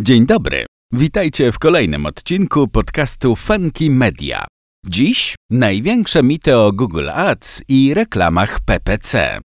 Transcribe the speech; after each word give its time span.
Dzień 0.00 0.26
dobry. 0.26 0.66
Witajcie 0.92 1.52
w 1.52 1.58
kolejnym 1.58 2.06
odcinku 2.06 2.68
podcastu 2.68 3.36
Funky 3.36 3.90
Media. 3.90 4.46
Dziś 4.86 5.34
największe 5.50 6.22
mity 6.22 6.56
o 6.56 6.72
Google 6.72 7.10
Ads 7.10 7.62
i 7.68 7.94
reklamach 7.94 8.60
PPC. 8.60 9.40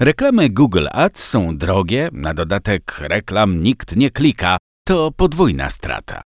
Reklamy 0.00 0.50
Google 0.50 0.86
Ads 0.92 1.24
są 1.24 1.56
drogie, 1.56 2.08
na 2.12 2.34
dodatek 2.34 2.98
reklam 3.00 3.62
nikt 3.62 3.96
nie 3.96 4.10
klika, 4.10 4.56
to 4.86 5.12
podwójna 5.16 5.70
strata. 5.70 6.22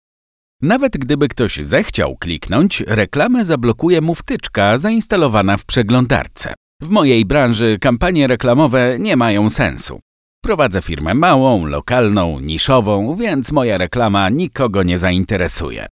Nawet 0.61 0.97
gdyby 0.97 1.27
ktoś 1.27 1.55
zechciał 1.55 2.17
kliknąć, 2.17 2.83
reklamę 2.87 3.45
zablokuje 3.45 4.01
mu 4.01 4.15
wtyczka 4.15 4.77
zainstalowana 4.77 5.57
w 5.57 5.65
przeglądarce. 5.65 6.53
W 6.81 6.89
mojej 6.89 7.25
branży 7.25 7.77
kampanie 7.81 8.27
reklamowe 8.27 8.97
nie 8.99 9.15
mają 9.15 9.49
sensu. 9.49 9.99
Prowadzę 10.45 10.81
firmę 10.81 11.13
małą, 11.13 11.65
lokalną, 11.65 12.39
niszową, 12.39 13.15
więc 13.15 13.51
moja 13.51 13.77
reklama 13.77 14.29
nikogo 14.29 14.83
nie 14.83 14.99
zainteresuje. 14.99 15.87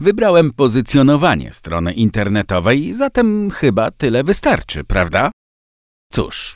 Wybrałem 0.00 0.52
pozycjonowanie 0.52 1.52
strony 1.52 1.92
internetowej, 1.92 2.94
zatem 2.94 3.50
chyba 3.50 3.90
tyle 3.90 4.24
wystarczy, 4.24 4.84
prawda? 4.84 5.30
Cóż, 6.12 6.54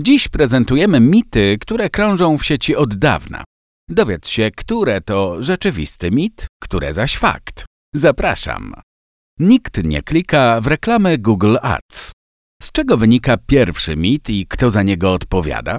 dziś 0.00 0.28
prezentujemy 0.28 1.00
mity, 1.00 1.58
które 1.60 1.90
krążą 1.90 2.38
w 2.38 2.44
sieci 2.44 2.76
od 2.76 2.94
dawna. 2.94 3.44
Dowiedz 3.88 4.28
się, 4.28 4.50
które 4.56 5.00
to 5.00 5.42
rzeczywisty 5.42 6.10
mit, 6.10 6.46
które 6.62 6.94
zaś 6.94 7.16
fakt. 7.16 7.64
Zapraszam. 7.94 8.74
Nikt 9.38 9.84
nie 9.84 10.02
klika 10.02 10.60
w 10.60 10.66
reklamy 10.66 11.18
Google 11.18 11.56
Ads. 11.62 12.12
Z 12.62 12.72
czego 12.72 12.96
wynika 12.96 13.36
pierwszy 13.46 13.96
mit 13.96 14.30
i 14.30 14.46
kto 14.46 14.70
za 14.70 14.82
niego 14.82 15.12
odpowiada? 15.12 15.78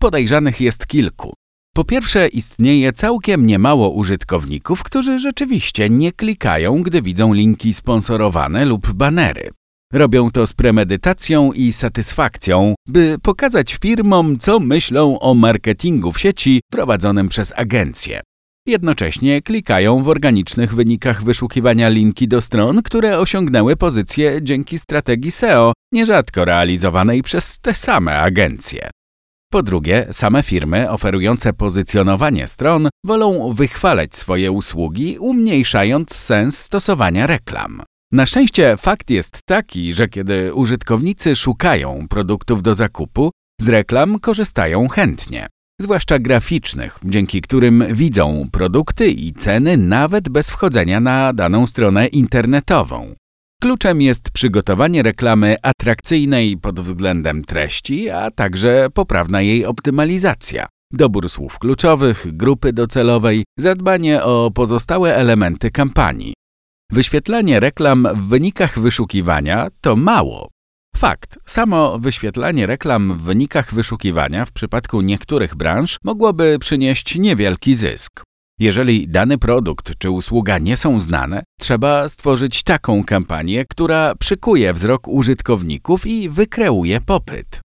Podejrzanych 0.00 0.60
jest 0.60 0.86
kilku. 0.86 1.32
Po 1.74 1.84
pierwsze, 1.84 2.28
istnieje 2.28 2.92
całkiem 2.92 3.46
niemało 3.46 3.90
użytkowników, 3.90 4.82
którzy 4.82 5.18
rzeczywiście 5.18 5.90
nie 5.90 6.12
klikają, 6.12 6.82
gdy 6.82 7.02
widzą 7.02 7.32
linki 7.32 7.74
sponsorowane 7.74 8.64
lub 8.64 8.92
banery. 8.92 9.50
Robią 9.92 10.30
to 10.30 10.46
z 10.46 10.52
premedytacją 10.52 11.52
i 11.52 11.72
satysfakcją, 11.72 12.74
by 12.88 13.16
pokazać 13.22 13.78
firmom, 13.82 14.36
co 14.38 14.60
myślą 14.60 15.18
o 15.18 15.34
marketingu 15.34 16.12
w 16.12 16.20
sieci 16.20 16.60
prowadzonym 16.70 17.28
przez 17.28 17.52
agencje. 17.58 18.20
Jednocześnie 18.66 19.42
klikają 19.42 20.02
w 20.02 20.08
organicznych 20.08 20.74
wynikach 20.74 21.24
wyszukiwania 21.24 21.88
linki 21.88 22.28
do 22.28 22.40
stron, 22.40 22.82
które 22.82 23.18
osiągnęły 23.18 23.76
pozycję 23.76 24.38
dzięki 24.42 24.78
strategii 24.78 25.30
SEO, 25.30 25.72
nierzadko 25.92 26.44
realizowanej 26.44 27.22
przez 27.22 27.58
te 27.58 27.74
same 27.74 28.18
agencje. 28.18 28.90
Po 29.50 29.62
drugie, 29.62 30.06
same 30.12 30.42
firmy 30.42 30.90
oferujące 30.90 31.52
pozycjonowanie 31.52 32.48
stron 32.48 32.88
wolą 33.06 33.52
wychwalać 33.52 34.16
swoje 34.16 34.52
usługi, 34.52 35.18
umniejszając 35.18 36.14
sens 36.14 36.58
stosowania 36.58 37.26
reklam. 37.26 37.82
Na 38.12 38.26
szczęście 38.26 38.76
fakt 38.76 39.10
jest 39.10 39.42
taki, 39.42 39.94
że 39.94 40.08
kiedy 40.08 40.54
użytkownicy 40.54 41.36
szukają 41.36 42.06
produktów 42.08 42.62
do 42.62 42.74
zakupu, 42.74 43.30
z 43.60 43.68
reklam 43.68 44.20
korzystają 44.20 44.88
chętnie, 44.88 45.46
zwłaszcza 45.80 46.18
graficznych, 46.18 46.98
dzięki 47.04 47.40
którym 47.40 47.84
widzą 47.92 48.48
produkty 48.52 49.08
i 49.10 49.32
ceny 49.32 49.76
nawet 49.76 50.28
bez 50.28 50.50
wchodzenia 50.50 51.00
na 51.00 51.32
daną 51.32 51.66
stronę 51.66 52.06
internetową. 52.06 53.14
Kluczem 53.62 54.02
jest 54.02 54.30
przygotowanie 54.30 55.02
reklamy 55.02 55.56
atrakcyjnej 55.62 56.56
pod 56.56 56.80
względem 56.80 57.44
treści, 57.44 58.10
a 58.10 58.30
także 58.30 58.88
poprawna 58.94 59.42
jej 59.42 59.66
optymalizacja. 59.66 60.66
Dobór 60.92 61.28
słów 61.28 61.58
kluczowych, 61.58 62.26
grupy 62.36 62.72
docelowej, 62.72 63.44
zadbanie 63.58 64.22
o 64.22 64.50
pozostałe 64.54 65.16
elementy 65.16 65.70
kampanii. 65.70 66.34
Wyświetlanie 66.92 67.60
reklam 67.60 68.08
w 68.14 68.28
wynikach 68.28 68.78
wyszukiwania 68.78 69.68
to 69.80 69.96
mało. 69.96 70.48
Fakt, 70.96 71.38
samo 71.46 71.98
wyświetlanie 71.98 72.66
reklam 72.66 73.18
w 73.18 73.22
wynikach 73.22 73.74
wyszukiwania 73.74 74.44
w 74.44 74.52
przypadku 74.52 75.00
niektórych 75.00 75.54
branż 75.54 75.96
mogłoby 76.04 76.56
przynieść 76.60 77.18
niewielki 77.18 77.74
zysk. 77.74 78.27
Jeżeli 78.58 79.08
dany 79.08 79.38
produkt 79.38 79.92
czy 79.98 80.10
usługa 80.10 80.58
nie 80.58 80.76
są 80.76 81.00
znane, 81.00 81.42
trzeba 81.60 82.08
stworzyć 82.08 82.62
taką 82.62 83.04
kampanię, 83.04 83.64
która 83.64 84.14
przykuje 84.14 84.72
wzrok 84.72 85.08
użytkowników 85.08 86.06
i 86.06 86.28
wykreuje 86.28 87.00
popyt. 87.00 87.60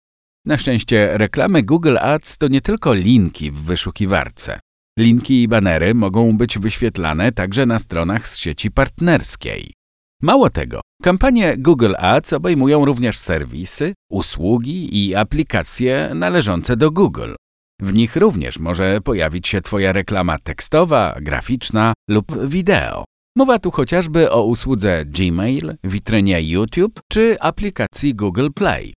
Na 0.45 0.57
szczęście 0.57 1.17
reklamy 1.17 1.63
Google 1.63 1.97
Ads 2.01 2.37
to 2.37 2.47
nie 2.47 2.61
tylko 2.61 2.93
linki 2.93 3.51
w 3.51 3.55
wyszukiwarce. 3.55 4.59
Linki 4.99 5.43
i 5.43 5.47
banery 5.47 5.95
mogą 5.95 6.37
być 6.37 6.59
wyświetlane 6.59 7.31
także 7.31 7.65
na 7.65 7.79
stronach 7.79 8.27
z 8.27 8.37
sieci 8.37 8.71
partnerskiej. 8.71 9.73
Mało 10.21 10.49
tego, 10.49 10.81
kampanie 11.01 11.57
Google 11.57 11.93
Ads 11.97 12.33
obejmują 12.33 12.85
również 12.85 13.17
serwisy, 13.17 13.93
usługi 14.09 15.07
i 15.07 15.15
aplikacje 15.15 16.11
należące 16.15 16.77
do 16.77 16.91
Google. 16.91 17.33
W 17.81 17.94
nich 17.94 18.16
również 18.16 18.59
może 18.59 19.01
pojawić 19.01 19.47
się 19.47 19.61
Twoja 19.61 19.94
reklama 19.94 20.39
tekstowa, 20.39 21.16
graficzna 21.22 21.94
lub 22.09 22.47
wideo. 22.47 23.03
Mowa 23.38 23.59
tu 23.59 23.72
chociażby 23.72 24.31
o 24.31 24.44
usłudze 24.44 25.06
Gmail, 25.06 25.75
witrynie 25.83 26.41
YouTube 26.41 27.00
czy 27.12 27.39
aplikacji 27.39 28.16
Google 28.16 28.50
Play. 28.56 28.94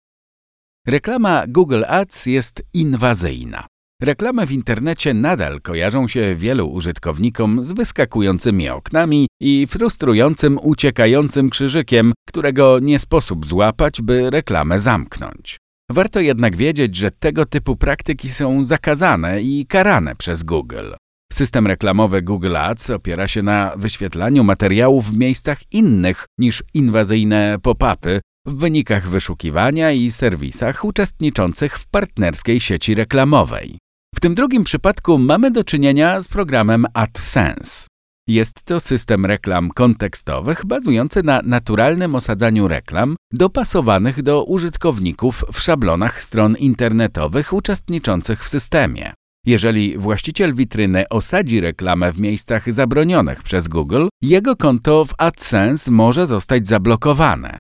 Reklama 0.88 1.44
Google 1.48 1.84
Ads 1.88 2.26
jest 2.26 2.64
inwazyjna. 2.74 3.68
Reklamy 4.02 4.48
w 4.48 4.52
internecie 4.52 5.14
nadal 5.14 5.62
kojarzą 5.62 6.08
się 6.08 6.36
wielu 6.36 6.68
użytkownikom 6.68 7.64
z 7.64 7.72
wyskakującymi 7.72 8.70
oknami 8.70 9.28
i 9.42 9.68
frustrującym 9.68 10.60
uciekającym 10.62 11.50
krzyżykiem, 11.50 12.14
którego 12.28 12.80
nie 12.80 13.00
sposób 13.00 13.46
złapać, 13.46 14.02
by 14.02 14.30
reklamę 14.30 14.80
zamknąć. 14.80 15.58
Warto 15.96 16.20
jednak 16.20 16.56
wiedzieć, 16.56 16.96
że 16.96 17.12
tego 17.12 17.46
typu 17.46 17.76
praktyki 17.76 18.30
są 18.30 18.64
zakazane 18.64 19.42
i 19.42 19.66
karane 19.66 20.16
przez 20.16 20.44
Google. 20.44 20.94
System 21.34 21.68
reklamowy 21.68 22.22
Google 22.22 22.58
Ads 22.58 22.90
opiera 22.90 23.28
się 23.28 23.44
na 23.44 23.74
wyświetlaniu 23.78 24.44
materiałów 24.44 25.12
w 25.12 25.18
miejscach 25.18 25.58
innych 25.72 26.26
niż 26.40 26.64
inwazyjne 26.74 27.58
pop-upy 27.62 28.20
w 28.46 28.56
wynikach 28.56 29.10
wyszukiwania 29.10 29.92
i 29.92 30.12
serwisach 30.12 30.86
uczestniczących 30.86 31.78
w 31.78 31.88
partnerskiej 31.88 32.60
sieci 32.60 32.96
reklamowej. 32.96 33.78
W 34.16 34.20
tym 34.20 34.36
drugim 34.36 34.64
przypadku 34.64 35.18
mamy 35.18 35.52
do 35.52 35.64
czynienia 35.64 36.22
z 36.22 36.28
programem 36.28 36.86
AdSense. 36.94 37.88
Jest 38.28 38.64
to 38.64 38.80
system 38.80 39.26
reklam 39.26 39.70
kontekstowych 39.70 40.66
bazujący 40.66 41.24
na 41.24 41.42
naturalnym 41.44 42.16
osadzaniu 42.16 42.68
reklam 42.68 43.16
dopasowanych 43.34 44.22
do 44.22 44.44
użytkowników 44.44 45.46
w 45.54 45.62
szablonach 45.62 46.22
stron 46.22 46.56
internetowych 46.56 47.54
uczestniczących 47.54 48.44
w 48.44 48.50
systemie. 48.50 49.14
Jeżeli 49.46 49.98
właściciel 49.98 50.54
witryny 50.54 51.10
osadzi 51.10 51.62
reklamę 51.62 52.12
w 52.12 52.20
miejscach 52.20 52.72
zabronionych 52.72 53.44
przez 53.44 53.68
Google, 53.68 54.08
jego 54.22 54.56
konto 54.56 55.06
w 55.06 55.14
AdSense 55.18 55.92
może 55.92 56.28
zostać 56.28 56.68
zablokowane. 56.68 57.58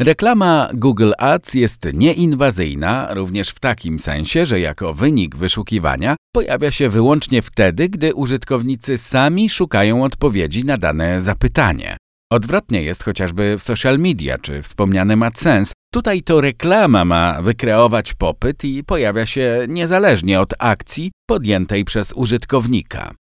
Reklama 0.00 0.68
Google 0.74 1.12
Ads 1.18 1.54
jest 1.54 1.88
nieinwazyjna 1.92 3.14
również 3.14 3.48
w 3.50 3.60
takim 3.60 4.00
sensie, 4.00 4.46
że 4.46 4.60
jako 4.60 4.94
wynik 4.94 5.36
wyszukiwania 5.36 6.16
pojawia 6.34 6.70
się 6.70 6.88
wyłącznie 6.88 7.42
wtedy, 7.42 7.88
gdy 7.88 8.14
użytkownicy 8.14 8.98
sami 8.98 9.50
szukają 9.50 10.04
odpowiedzi 10.04 10.64
na 10.64 10.78
dane 10.78 11.20
zapytanie. 11.20 11.96
Odwrotnie 12.32 12.82
jest 12.82 13.04
chociażby 13.04 13.58
w 13.58 13.62
social 13.62 13.98
media 13.98 14.38
czy 14.38 14.62
wspomnianym 14.62 15.22
AdSense. 15.22 15.72
Tutaj 15.92 16.22
to 16.22 16.40
reklama 16.40 17.04
ma 17.04 17.42
wykreować 17.42 18.14
popyt 18.14 18.64
i 18.64 18.84
pojawia 18.84 19.26
się 19.26 19.66
niezależnie 19.68 20.40
od 20.40 20.54
akcji 20.58 21.10
podjętej 21.28 21.84
przez 21.84 22.12
użytkownika. 22.12 23.14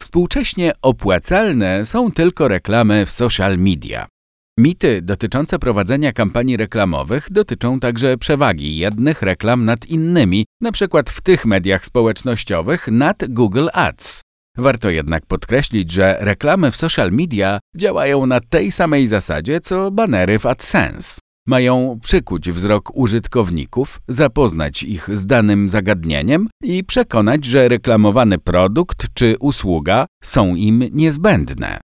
Współcześnie 0.00 0.72
opłacalne 0.82 1.86
są 1.86 2.12
tylko 2.12 2.48
reklamy 2.48 3.06
w 3.06 3.10
social 3.10 3.58
media. 3.58 4.13
Mity 4.58 5.02
dotyczące 5.02 5.58
prowadzenia 5.58 6.12
kampanii 6.12 6.56
reklamowych 6.56 7.26
dotyczą 7.30 7.80
także 7.80 8.16
przewagi 8.16 8.76
jednych 8.76 9.22
reklam 9.22 9.64
nad 9.64 9.86
innymi, 9.86 10.46
np. 10.62 11.02
w 11.06 11.20
tych 11.20 11.46
mediach 11.46 11.84
społecznościowych 11.84 12.88
nad 12.88 13.22
Google 13.28 13.68
Ads. 13.72 14.20
Warto 14.56 14.90
jednak 14.90 15.26
podkreślić, 15.26 15.92
że 15.92 16.16
reklamy 16.20 16.70
w 16.70 16.76
social 16.76 17.10
media 17.12 17.58
działają 17.76 18.26
na 18.26 18.40
tej 18.40 18.72
samej 18.72 19.08
zasadzie 19.08 19.60
co 19.60 19.90
banery 19.90 20.38
w 20.38 20.46
AdSense. 20.46 21.20
Mają 21.46 21.98
przykuć 22.02 22.50
wzrok 22.50 22.96
użytkowników, 22.96 24.00
zapoznać 24.08 24.82
ich 24.82 25.16
z 25.16 25.26
danym 25.26 25.68
zagadnieniem 25.68 26.48
i 26.62 26.84
przekonać, 26.84 27.44
że 27.44 27.68
reklamowany 27.68 28.38
produkt 28.38 29.06
czy 29.14 29.36
usługa 29.40 30.06
są 30.22 30.54
im 30.54 30.84
niezbędne. 30.92 31.83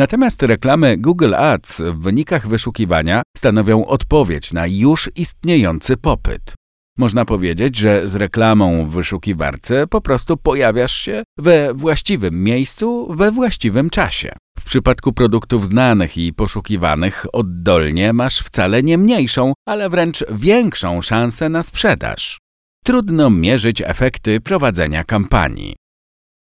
Natomiast 0.00 0.42
reklamy 0.42 0.96
Google 0.96 1.34
Ads 1.34 1.80
w 1.80 2.02
wynikach 2.02 2.48
wyszukiwania 2.48 3.22
stanowią 3.36 3.86
odpowiedź 3.86 4.52
na 4.52 4.66
już 4.66 5.10
istniejący 5.16 5.96
popyt. 5.96 6.54
Można 6.98 7.24
powiedzieć, 7.24 7.76
że 7.76 8.08
z 8.08 8.14
reklamą 8.14 8.86
w 8.86 8.90
wyszukiwarce 8.90 9.86
po 9.86 10.00
prostu 10.00 10.36
pojawiasz 10.36 10.96
się 10.96 11.22
we 11.38 11.74
właściwym 11.74 12.44
miejscu 12.44 13.14
we 13.14 13.32
właściwym 13.32 13.90
czasie. 13.90 14.32
W 14.58 14.64
przypadku 14.64 15.12
produktów 15.12 15.66
znanych 15.66 16.16
i 16.16 16.32
poszukiwanych 16.32 17.26
oddolnie 17.32 18.12
masz 18.12 18.38
wcale 18.38 18.82
nie 18.82 18.98
mniejszą, 18.98 19.52
ale 19.68 19.90
wręcz 19.90 20.24
większą 20.30 21.02
szansę 21.02 21.48
na 21.48 21.62
sprzedaż. 21.62 22.38
Trudno 22.84 23.30
mierzyć 23.30 23.82
efekty 23.84 24.40
prowadzenia 24.40 25.04
kampanii. 25.04 25.79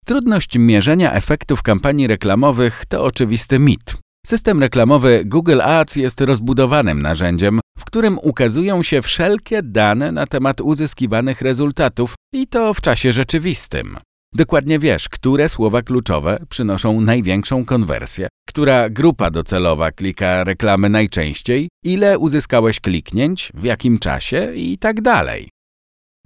Trudność 0.07 0.57
mierzenia 0.57 1.13
efektów 1.13 1.63
kampanii 1.63 2.07
reklamowych 2.07 2.83
to 2.89 3.04
oczywisty 3.04 3.59
mit. 3.59 3.98
System 4.25 4.59
reklamowy 4.59 5.24
Google 5.25 5.62
Ads 5.62 5.95
jest 5.95 6.21
rozbudowanym 6.21 7.01
narzędziem, 7.01 7.59
w 7.80 7.86
którym 7.86 8.19
ukazują 8.21 8.83
się 8.83 9.01
wszelkie 9.01 9.63
dane 9.63 10.12
na 10.12 10.27
temat 10.27 10.62
uzyskiwanych 10.62 11.42
rezultatów 11.42 12.15
i 12.33 12.48
to 12.48 12.74
w 12.74 12.81
czasie 12.81 13.13
rzeczywistym. 13.13 13.98
Dokładnie 14.33 14.80
wiesz, 14.80 15.09
które 15.09 15.50
słowa 15.50 15.81
kluczowe 15.81 16.39
przynoszą 16.50 17.01
największą 17.01 17.65
konwersję, 17.65 18.27
która 18.50 18.89
grupa 18.89 19.31
docelowa 19.31 19.92
klika 19.92 20.44
reklamy 20.44 20.89
najczęściej, 20.89 21.69
ile 21.86 22.19
uzyskałeś 22.19 22.80
kliknięć, 22.80 23.51
w 23.54 23.63
jakim 23.63 24.00
czasie 24.00 24.51
i 24.56 24.77
tak 24.77 25.01
dalej. 25.01 25.50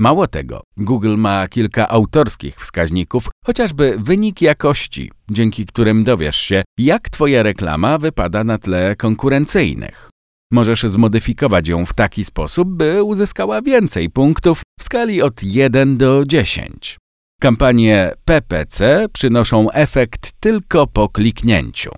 Mało 0.01 0.27
tego, 0.27 0.62
Google 0.77 1.15
ma 1.18 1.48
kilka 1.48 1.89
autorskich 1.89 2.56
wskaźników, 2.56 3.30
chociażby 3.45 3.95
wynik 4.00 4.42
jakości, 4.42 5.12
dzięki 5.31 5.65
którym 5.65 6.03
dowiesz 6.03 6.38
się, 6.38 6.63
jak 6.77 7.09
Twoja 7.09 7.44
reklama 7.44 7.98
wypada 7.98 8.44
na 8.44 8.57
tle 8.57 8.95
konkurencyjnych. 8.95 10.09
Możesz 10.51 10.83
zmodyfikować 10.83 11.68
ją 11.68 11.86
w 11.86 11.94
taki 11.94 12.25
sposób, 12.25 12.69
by 12.69 13.03
uzyskała 13.03 13.62
więcej 13.62 14.09
punktów 14.09 14.62
w 14.80 14.83
skali 14.83 15.21
od 15.21 15.44
1 15.44 15.98
do 15.98 16.24
10. 16.25 16.98
Kampanie 17.42 18.12
PPC 18.25 19.06
przynoszą 19.13 19.71
efekt 19.71 20.31
tylko 20.39 20.88
po 20.88 21.09
kliknięciu. 21.09 21.92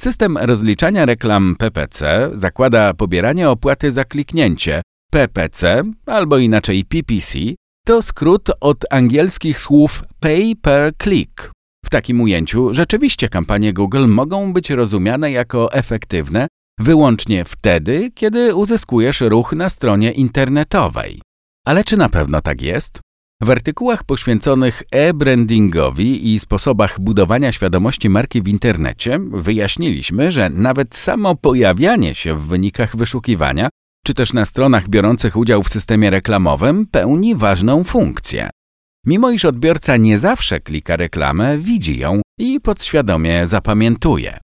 System 0.00 0.38
rozliczania 0.38 1.06
reklam 1.06 1.56
PPC 1.58 2.30
zakłada 2.32 2.94
pobieranie 2.94 3.50
opłaty 3.50 3.92
za 3.92 4.04
kliknięcie. 4.04 4.82
PPC, 5.16 5.82
albo 6.06 6.38
inaczej 6.38 6.84
PPC, 6.84 7.38
to 7.86 8.02
skrót 8.02 8.50
od 8.60 8.84
angielskich 8.90 9.60
słów 9.60 10.04
pay 10.20 10.52
per 10.62 10.92
click. 11.02 11.50
W 11.84 11.90
takim 11.90 12.20
ujęciu 12.20 12.74
rzeczywiście 12.74 13.28
kampanie 13.28 13.72
Google 13.72 14.06
mogą 14.06 14.52
być 14.52 14.70
rozumiane 14.70 15.30
jako 15.30 15.72
efektywne 15.72 16.46
wyłącznie 16.80 17.44
wtedy, 17.44 18.10
kiedy 18.14 18.54
uzyskujesz 18.54 19.20
ruch 19.20 19.52
na 19.52 19.68
stronie 19.68 20.10
internetowej. 20.12 21.20
Ale 21.66 21.84
czy 21.84 21.96
na 21.96 22.08
pewno 22.08 22.42
tak 22.42 22.62
jest? 22.62 23.00
W 23.42 23.50
artykułach 23.50 24.04
poświęconych 24.04 24.82
e-brandingowi 24.90 26.34
i 26.34 26.40
sposobach 26.40 27.00
budowania 27.00 27.52
świadomości 27.52 28.08
marki 28.08 28.42
w 28.42 28.48
internecie 28.48 29.18
wyjaśniliśmy, 29.30 30.32
że 30.32 30.50
nawet 30.50 30.96
samo 30.96 31.34
pojawianie 31.34 32.14
się 32.14 32.34
w 32.34 32.46
wynikach 32.46 32.96
wyszukiwania 32.96 33.68
czy 34.06 34.14
też 34.14 34.32
na 34.32 34.44
stronach 34.44 34.88
biorących 34.88 35.36
udział 35.36 35.62
w 35.62 35.68
systemie 35.68 36.10
reklamowym 36.10 36.86
pełni 36.86 37.34
ważną 37.34 37.84
funkcję. 37.84 38.50
Mimo 39.06 39.30
iż 39.30 39.44
odbiorca 39.44 39.96
nie 39.96 40.18
zawsze 40.18 40.60
klika 40.60 40.96
reklamę, 40.96 41.58
widzi 41.58 41.98
ją 41.98 42.20
i 42.38 42.60
podświadomie 42.60 43.46
zapamiętuje. 43.46 44.38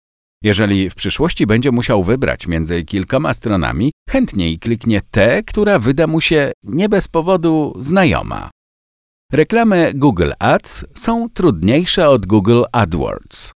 Jeżeli 0.43 0.89
w 0.89 0.95
przyszłości 0.95 1.47
będzie 1.47 1.71
musiał 1.71 2.03
wybrać 2.03 2.47
między 2.47 2.83
kilkoma 2.83 3.33
stronami, 3.33 3.91
chętniej 4.09 4.59
kliknie 4.59 5.01
tę, 5.11 5.43
która 5.43 5.79
wyda 5.79 6.07
mu 6.07 6.21
się 6.21 6.51
nie 6.63 6.89
bez 6.89 7.07
powodu 7.07 7.73
znajoma. 7.79 8.49
Reklamy 9.31 9.91
Google 9.95 10.31
Ads 10.39 10.85
są 10.95 11.29
trudniejsze 11.29 12.09
od 12.09 12.25
Google 12.25 12.63
AdWords. 12.71 13.51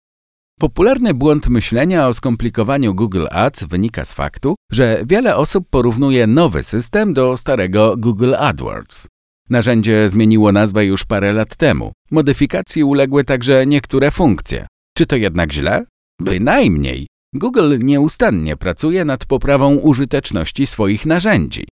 Popularny 0.62 1.14
błąd 1.14 1.49
myślenia 1.49 2.09
o 2.09 2.14
skomplikowaniu 2.14 2.94
Google 2.94 3.26
Ads 3.31 3.64
wynika 3.64 4.05
z 4.05 4.12
faktu, 4.12 4.55
że 4.73 5.03
wiele 5.06 5.37
osób 5.37 5.67
porównuje 5.70 6.26
nowy 6.26 6.62
system 6.62 7.14
do 7.14 7.37
starego 7.37 7.94
Google 7.97 8.35
AdWords. 8.38 9.06
Narzędzie 9.50 10.09
zmieniło 10.09 10.53
nazwę 10.53 10.85
już 10.85 11.05
parę 11.05 11.32
lat 11.32 11.56
temu. 11.56 11.93
Modyfikacji 12.11 12.85
uległy 12.85 13.25
także 13.25 13.67
niektóre 13.67 14.11
funkcje. 14.11 14.67
Czy 14.97 15.06
to 15.06 15.17
jednak 15.17 15.53
źle? 15.53 15.85
Bynajmniej. 16.20 17.06
Google 17.35 17.79
nieustannie 17.79 18.56
pracuje 18.56 19.05
nad 19.05 19.25
poprawą 19.26 19.75
użyteczności 19.75 20.67
swoich 20.67 21.06
narzędzi. 21.06 21.65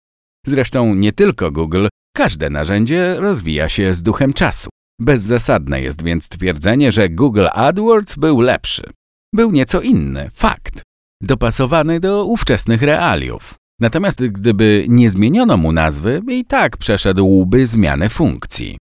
Zresztą 0.46 0.94
nie 0.94 1.12
tylko 1.12 1.50
Google, 1.50 1.86
każde 2.16 2.50
narzędzie 2.50 3.14
rozwija 3.18 3.68
się 3.68 3.94
z 3.94 4.02
duchem 4.02 4.32
czasu. 4.32 4.70
Bezzasadne 5.00 5.80
jest 5.80 6.04
więc 6.04 6.28
twierdzenie, 6.28 6.92
że 6.92 7.08
Google 7.08 7.46
AdWords 7.52 8.16
był 8.16 8.40
lepszy. 8.40 8.82
Był 9.34 9.52
nieco 9.52 9.80
inny, 9.80 10.30
fakt. 10.34 10.82
Dopasowany 11.22 12.00
do 12.00 12.24
ówczesnych 12.24 12.82
realiów. 12.82 13.54
Natomiast 13.80 14.26
gdyby 14.26 14.86
nie 14.88 15.10
zmieniono 15.10 15.56
mu 15.56 15.72
nazwy, 15.72 16.22
i 16.28 16.44
tak 16.44 16.76
przeszedłby 16.76 17.66
zmianę 17.66 18.08
funkcji. 18.08 18.78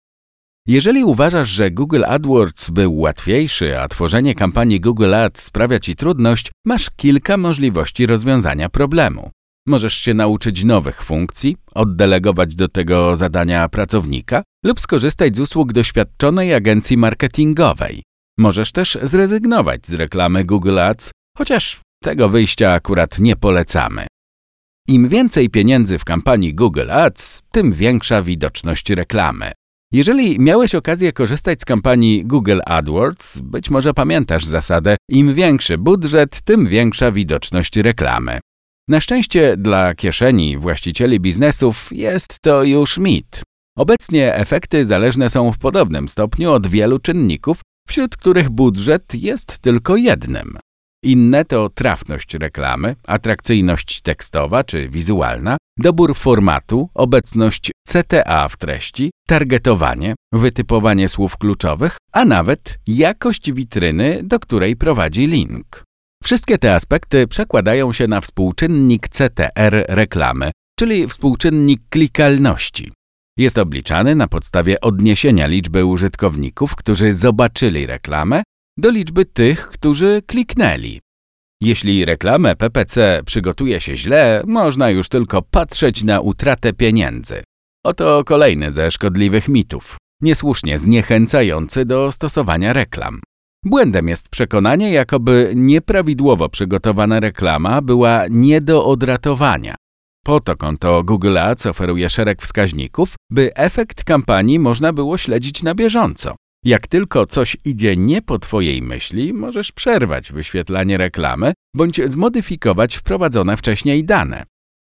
Jeżeli 0.67 1.03
uważasz, 1.03 1.49
że 1.49 1.71
Google 1.71 2.03
AdWords 2.07 2.69
był 2.69 2.97
łatwiejszy, 2.99 3.79
a 3.79 3.87
tworzenie 3.87 4.35
kampanii 4.35 4.79
Google 4.79 5.13
Ads 5.13 5.43
sprawia 5.43 5.79
Ci 5.79 5.95
trudność, 5.95 6.51
masz 6.65 6.89
kilka 6.95 7.37
możliwości 7.37 8.05
rozwiązania 8.05 8.69
problemu. 8.69 9.31
Możesz 9.67 9.93
się 9.93 10.13
nauczyć 10.13 10.63
nowych 10.63 11.03
funkcji, 11.03 11.57
oddelegować 11.73 12.55
do 12.55 12.67
tego 12.67 13.15
zadania 13.15 13.69
pracownika 13.69 14.43
lub 14.65 14.79
skorzystać 14.79 15.35
z 15.35 15.39
usług 15.39 15.73
doświadczonej 15.73 16.53
agencji 16.53 16.97
marketingowej. 16.97 18.03
Możesz 18.37 18.71
też 18.71 18.97
zrezygnować 19.01 19.87
z 19.87 19.93
reklamy 19.93 20.45
Google 20.45 20.79
Ads, 20.79 21.11
chociaż 21.37 21.81
tego 22.03 22.29
wyjścia 22.29 22.73
akurat 22.73 23.19
nie 23.19 23.35
polecamy. 23.35 24.07
Im 24.87 25.09
więcej 25.09 25.49
pieniędzy 25.49 25.99
w 25.99 26.05
kampanii 26.05 26.53
Google 26.53 26.91
Ads, 26.91 27.41
tym 27.51 27.73
większa 27.73 28.21
widoczność 28.21 28.89
reklamy. 28.89 29.51
Jeżeli 29.91 30.39
miałeś 30.39 30.75
okazję 30.75 31.13
korzystać 31.13 31.61
z 31.61 31.65
kampanii 31.65 32.25
Google 32.25 32.59
AdWords, 32.65 33.39
być 33.39 33.69
może 33.69 33.93
pamiętasz 33.93 34.45
zasadę: 34.45 34.95
im 35.09 35.33
większy 35.33 35.77
budżet, 35.77 36.41
tym 36.41 36.67
większa 36.67 37.11
widoczność 37.11 37.77
reklamy. 37.77 38.39
Na 38.87 38.99
szczęście 38.99 39.57
dla 39.57 39.95
kieszeni 39.95 40.57
właścicieli 40.57 41.19
biznesów 41.19 41.89
jest 41.91 42.39
to 42.41 42.63
już 42.63 42.97
mit. 42.97 43.41
Obecnie 43.77 44.35
efekty 44.35 44.85
zależne 44.85 45.29
są 45.29 45.51
w 45.51 45.57
podobnym 45.57 46.09
stopniu 46.09 46.51
od 46.51 46.67
wielu 46.67 46.99
czynników, 46.99 47.61
wśród 47.87 48.17
których 48.17 48.49
budżet 48.49 49.13
jest 49.13 49.59
tylko 49.59 49.95
jednym. 49.95 50.57
Inne 51.03 51.45
to 51.45 51.69
trafność 51.69 52.33
reklamy, 52.33 52.95
atrakcyjność 53.07 54.01
tekstowa 54.01 54.63
czy 54.63 54.89
wizualna, 54.89 55.57
dobór 55.77 56.15
formatu, 56.15 56.89
obecność 56.93 57.71
CTA 57.87 58.47
w 58.49 58.57
treści, 58.57 59.11
targetowanie, 59.27 60.15
wytypowanie 60.33 61.09
słów 61.09 61.37
kluczowych, 61.37 61.97
a 62.13 62.25
nawet 62.25 62.79
jakość 62.87 63.51
witryny, 63.51 64.21
do 64.23 64.39
której 64.39 64.75
prowadzi 64.75 65.27
link. 65.27 65.83
Wszystkie 66.25 66.57
te 66.57 66.75
aspekty 66.75 67.27
przekładają 67.27 67.93
się 67.93 68.07
na 68.07 68.21
współczynnik 68.21 69.09
CTR 69.09 69.85
reklamy, 69.87 70.51
czyli 70.79 71.07
współczynnik 71.07 71.81
klikalności. 71.89 72.91
Jest 73.37 73.57
obliczany 73.57 74.15
na 74.15 74.27
podstawie 74.27 74.81
odniesienia 74.81 75.47
liczby 75.47 75.85
użytkowników, 75.85 76.75
którzy 76.75 77.15
zobaczyli 77.15 77.85
reklamę, 77.85 78.43
do 78.77 78.89
liczby 78.89 79.25
tych, 79.25 79.67
którzy 79.67 80.21
kliknęli. 80.27 80.99
Jeśli 81.61 82.05
reklamę 82.05 82.55
PPC 82.55 83.21
przygotuje 83.25 83.81
się 83.81 83.97
źle, 83.97 84.43
można 84.47 84.89
już 84.89 85.09
tylko 85.09 85.41
patrzeć 85.41 86.03
na 86.03 86.21
utratę 86.21 86.73
pieniędzy. 86.73 87.43
Oto 87.85 88.23
kolejny 88.23 88.71
ze 88.71 88.91
szkodliwych 88.91 89.47
mitów, 89.47 89.97
niesłusznie 90.21 90.79
zniechęcający 90.79 91.85
do 91.85 92.11
stosowania 92.11 92.73
reklam. 92.73 93.19
Błędem 93.65 94.07
jest 94.07 94.29
przekonanie, 94.29 94.91
jakoby 94.91 95.53
nieprawidłowo 95.55 96.49
przygotowana 96.49 97.19
reklama 97.19 97.81
była 97.81 98.23
nie 98.29 98.61
do 98.61 98.85
odratowania. 98.85 99.75
Po 100.25 100.39
to 100.39 100.57
konto 100.57 101.03
Google 101.03 101.37
Ads 101.37 101.65
oferuje 101.65 102.09
szereg 102.09 102.41
wskaźników, 102.41 103.15
by 103.31 103.55
efekt 103.55 104.03
kampanii 104.03 104.59
można 104.59 104.93
było 104.93 105.17
śledzić 105.17 105.63
na 105.63 105.75
bieżąco. 105.75 106.35
Jak 106.65 106.87
tylko 106.87 107.25
coś 107.25 107.57
idzie 107.65 107.97
nie 107.97 108.21
po 108.21 108.39
Twojej 108.39 108.81
myśli, 108.81 109.33
możesz 109.33 109.71
przerwać 109.71 110.31
wyświetlanie 110.31 110.97
reklamy 110.97 111.53
bądź 111.75 112.01
zmodyfikować 112.05 112.95
wprowadzone 112.95 113.57
wcześniej 113.57 114.03
dane. 114.03 114.43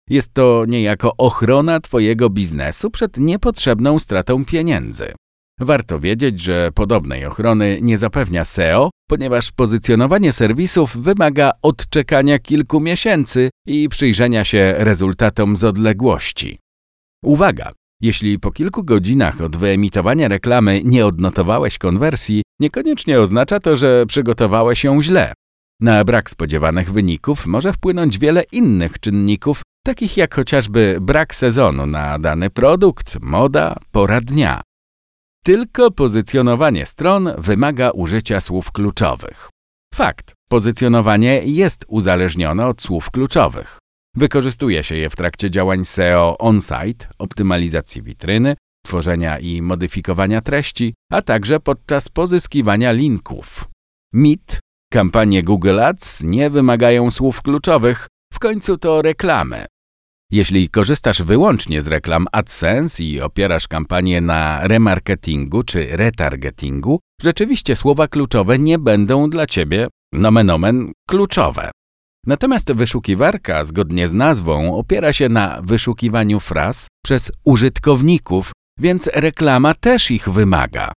Jest 0.09 0.33
to 0.33 0.65
niejako 0.67 1.17
ochrona 1.17 1.79
Twojego 1.79 2.29
biznesu 2.29 2.91
przed 2.91 3.17
niepotrzebną 3.17 3.99
stratą 3.99 4.45
pieniędzy. 4.45 5.13
Warto 5.61 5.99
wiedzieć, 5.99 6.41
że 6.41 6.71
podobnej 6.75 7.25
ochrony 7.25 7.79
nie 7.81 7.97
zapewnia 7.97 8.45
SEO, 8.45 8.89
ponieważ 9.09 9.51
pozycjonowanie 9.51 10.33
serwisów 10.33 10.97
wymaga 10.97 11.51
odczekania 11.61 12.39
kilku 12.39 12.79
miesięcy 12.79 13.49
i 13.67 13.89
przyjrzenia 13.89 14.43
się 14.43 14.73
rezultatom 14.77 15.57
z 15.57 15.63
odległości. 15.63 16.59
Uwaga! 17.23 17.71
Jeśli 18.01 18.39
po 18.39 18.51
kilku 18.51 18.83
godzinach 18.83 19.41
od 19.41 19.55
wyemitowania 19.55 20.27
reklamy 20.27 20.81
nie 20.83 21.05
odnotowałeś 21.05 21.77
konwersji, 21.77 22.41
niekoniecznie 22.59 23.19
oznacza 23.19 23.59
to, 23.59 23.77
że 23.77 24.05
przygotowałeś 24.05 24.83
ją 24.83 25.03
źle. 25.03 25.33
Na 25.81 26.03
brak 26.03 26.29
spodziewanych 26.29 26.91
wyników 26.91 27.47
może 27.47 27.73
wpłynąć 27.73 28.17
wiele 28.19 28.43
innych 28.51 28.99
czynników, 28.99 29.61
takich 29.85 30.17
jak 30.17 30.35
chociażby 30.35 30.97
brak 31.01 31.35
sezonu 31.35 31.85
na 31.85 32.19
dany 32.19 32.49
produkt, 32.49 33.17
moda, 33.21 33.75
pora 33.91 34.21
dnia. 34.21 34.61
Tylko 35.45 35.91
pozycjonowanie 35.91 36.85
stron 36.85 37.29
wymaga 37.37 37.91
użycia 37.91 38.41
słów 38.41 38.71
kluczowych. 38.71 39.49
Fakt, 39.93 40.33
pozycjonowanie 40.49 41.41
jest 41.45 41.85
uzależnione 41.87 42.67
od 42.67 42.81
słów 42.81 43.11
kluczowych. 43.11 43.79
Wykorzystuje 44.15 44.83
się 44.83 44.95
je 44.95 45.09
w 45.09 45.15
trakcie 45.15 45.51
działań 45.51 45.85
SEO 45.85 46.37
on-site, 46.37 47.07
optymalizacji 47.17 48.01
witryny, 48.01 48.55
tworzenia 48.85 49.39
i 49.39 49.61
modyfikowania 49.61 50.41
treści, 50.41 50.93
a 51.11 51.21
także 51.21 51.59
podczas 51.59 52.09
pozyskiwania 52.09 52.91
linków. 52.91 53.65
Mit, 54.13 54.59
kampanie 54.91 55.43
Google 55.43 55.79
Ads 55.79 56.23
nie 56.23 56.49
wymagają 56.49 57.11
słów 57.11 57.41
kluczowych, 57.41 58.07
w 58.33 58.39
końcu 58.39 58.77
to 58.77 59.01
reklamy. 59.01 59.65
Jeśli 60.31 60.69
korzystasz 60.69 61.21
wyłącznie 61.23 61.81
z 61.81 61.87
reklam 61.87 62.27
AdSense 62.31 63.03
i 63.03 63.21
opierasz 63.21 63.67
kampanię 63.67 64.21
na 64.21 64.67
remarketingu 64.67 65.63
czy 65.63 65.87
retargetingu, 65.91 66.99
rzeczywiście 67.21 67.75
słowa 67.75 68.07
kluczowe 68.07 68.59
nie 68.59 68.79
będą 68.79 69.29
dla 69.29 69.47
Ciebie, 69.47 69.87
nomen 70.13 70.49
omen, 70.49 70.91
kluczowe. 71.09 71.71
Natomiast 72.27 72.73
wyszukiwarka, 72.73 73.63
zgodnie 73.63 74.07
z 74.07 74.13
nazwą, 74.13 74.77
opiera 74.77 75.13
się 75.13 75.29
na 75.29 75.61
wyszukiwaniu 75.63 76.39
fraz 76.39 76.87
przez 77.05 77.31
użytkowników, 77.43 78.51
więc 78.79 79.07
reklama 79.07 79.73
też 79.73 80.11
ich 80.11 80.29
wymaga. 80.29 80.91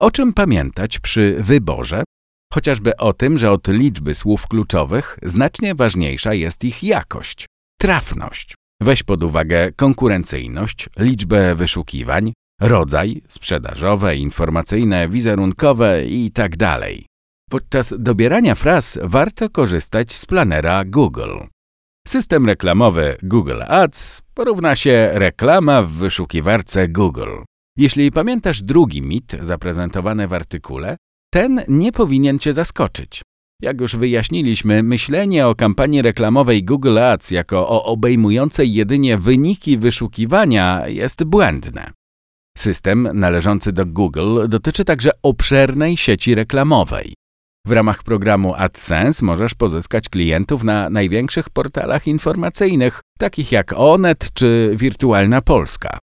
O 0.00 0.10
czym 0.10 0.32
pamiętać 0.32 0.98
przy 0.98 1.36
wyborze? 1.40 2.04
Chociażby 2.52 2.96
o 2.96 3.12
tym, 3.12 3.38
że 3.38 3.50
od 3.50 3.68
liczby 3.68 4.14
słów 4.14 4.46
kluczowych 4.46 5.18
znacznie 5.22 5.74
ważniejsza 5.74 6.34
jest 6.34 6.64
ich 6.64 6.82
jakość, 6.82 7.46
trafność. 7.80 8.54
Weź 8.82 9.02
pod 9.02 9.22
uwagę 9.22 9.72
konkurencyjność, 9.72 10.88
liczbę 10.98 11.54
wyszukiwań, 11.54 12.32
rodzaj 12.60 13.22
sprzedażowe, 13.28 14.16
informacyjne, 14.16 15.08
wizerunkowe 15.08 16.04
itd. 16.04 16.56
Tak 16.56 16.82
Podczas 17.50 17.94
dobierania 17.98 18.54
fraz 18.54 18.98
warto 19.02 19.50
korzystać 19.50 20.12
z 20.12 20.26
planera 20.26 20.84
Google. 20.84 21.38
System 22.06 22.46
reklamowy 22.46 23.16
Google 23.22 23.62
Ads 23.68 24.22
porówna 24.34 24.76
się 24.76 25.10
reklama 25.12 25.82
w 25.82 25.90
wyszukiwarce 25.90 26.88
Google. 26.88 27.36
Jeśli 27.76 28.12
pamiętasz 28.12 28.62
drugi 28.62 29.02
mit 29.02 29.36
zaprezentowany 29.42 30.28
w 30.28 30.32
artykule, 30.32 30.96
ten 31.32 31.62
nie 31.68 31.92
powinien 31.92 32.38
Cię 32.38 32.54
zaskoczyć. 32.54 33.22
Jak 33.62 33.80
już 33.80 33.96
wyjaśniliśmy, 33.96 34.82
myślenie 34.82 35.46
o 35.46 35.54
kampanii 35.54 36.02
reklamowej 36.02 36.64
Google 36.64 36.98
Ads 36.98 37.30
jako 37.30 37.68
o 37.68 37.84
obejmującej 37.84 38.72
jedynie 38.72 39.16
wyniki 39.16 39.78
wyszukiwania 39.78 40.88
jest 40.88 41.24
błędne. 41.24 41.90
System 42.58 43.08
należący 43.14 43.72
do 43.72 43.86
Google 43.86 44.48
dotyczy 44.48 44.84
także 44.84 45.10
obszernej 45.22 45.96
sieci 45.96 46.34
reklamowej. 46.34 47.14
W 47.66 47.72
ramach 47.72 48.02
programu 48.02 48.54
AdSense 48.56 49.24
możesz 49.24 49.54
pozyskać 49.54 50.08
klientów 50.08 50.64
na 50.64 50.90
największych 50.90 51.50
portalach 51.50 52.06
informacyjnych, 52.06 53.00
takich 53.18 53.52
jak 53.52 53.72
Onet 53.76 54.28
czy 54.34 54.70
Wirtualna 54.74 55.42
Polska. 55.42 55.98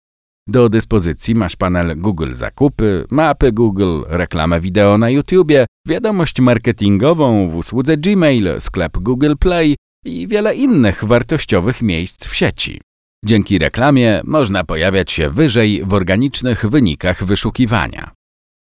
Do 0.48 0.70
dyspozycji 0.70 1.36
masz 1.36 1.56
panel 1.56 1.98
Google 1.98 2.34
Zakupy, 2.34 3.06
mapy 3.12 3.52
Google, 3.52 4.02
reklamę 4.08 4.62
wideo 4.62 4.98
na 4.98 5.10
YouTubie, 5.10 5.66
wiadomość 5.88 6.42
marketingową 6.42 7.50
w 7.50 7.56
usłudze 7.56 7.98
Gmail, 7.98 8.56
sklep 8.60 8.98
Google 8.98 9.34
Play 9.40 9.76
i 10.06 10.28
wiele 10.28 10.56
innych 10.56 11.04
wartościowych 11.04 11.82
miejsc 11.82 12.28
w 12.28 12.36
sieci. 12.36 12.82
Dzięki 13.26 13.60
reklamie 13.60 14.22
można 14.24 14.64
pojawiać 14.64 15.12
się 15.12 15.30
wyżej 15.30 15.84
w 15.86 15.94
organicznych 15.94 16.66
wynikach 16.66 17.24
wyszukiwania. 17.26 18.12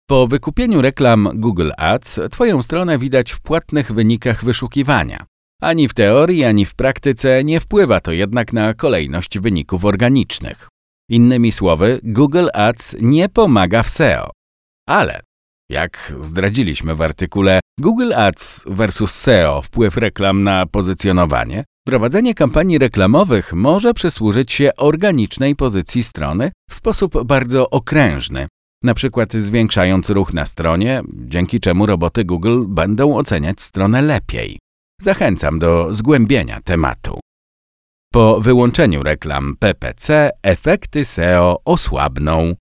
Po 0.09 0.27
wykupieniu 0.27 0.81
reklam 0.81 1.29
Google 1.33 1.71
Ads 1.77 2.19
Twoją 2.31 2.63
stronę 2.63 2.97
widać 2.97 3.31
w 3.31 3.41
płatnych 3.41 3.91
wynikach 3.91 4.45
wyszukiwania. 4.45 5.25
Ani 5.61 5.87
w 5.87 5.93
teorii, 5.93 6.43
ani 6.43 6.65
w 6.65 6.75
praktyce 6.75 7.43
nie 7.43 7.59
wpływa 7.59 7.99
to 7.99 8.11
jednak 8.11 8.53
na 8.53 8.73
kolejność 8.73 9.39
wyników 9.39 9.85
organicznych. 9.85 10.67
Innymi 11.09 11.51
słowy, 11.51 11.99
Google 12.03 12.47
Ads 12.53 12.95
nie 13.01 13.29
pomaga 13.29 13.83
w 13.83 13.89
SEO. 13.89 14.31
Ale, 14.87 15.21
jak 15.69 16.13
zdradziliśmy 16.21 16.95
w 16.95 17.01
artykule 17.01 17.59
Google 17.79 18.13
Ads 18.13 18.63
versus 18.67 19.15
SEO 19.15 19.61
wpływ 19.61 19.97
reklam 19.97 20.43
na 20.43 20.65
pozycjonowanie, 20.65 21.63
prowadzenie 21.87 22.33
kampanii 22.33 22.77
reklamowych 22.77 23.53
może 23.53 23.93
przysłużyć 23.93 24.51
się 24.51 24.75
organicznej 24.77 25.55
pozycji 25.55 26.03
strony 26.03 26.51
w 26.69 26.75
sposób 26.75 27.23
bardzo 27.23 27.69
okrężny, 27.69 28.47
na 28.83 28.93
przykład 28.93 29.33
zwiększając 29.33 30.09
ruch 30.09 30.33
na 30.33 30.45
stronie, 30.45 31.01
dzięki 31.13 31.59
czemu 31.59 31.85
roboty 31.85 32.25
Google 32.25 32.65
będą 32.67 33.17
oceniać 33.17 33.61
stronę 33.61 34.01
lepiej. 34.01 34.59
Zachęcam 35.01 35.59
do 35.59 35.93
zgłębienia 35.93 36.61
tematu. 36.61 37.19
Po 38.13 38.39
wyłączeniu 38.41 39.03
reklam 39.03 39.55
PPC 39.59 40.29
efekty 40.43 41.05
SEO 41.05 41.59
osłabną. 41.65 42.55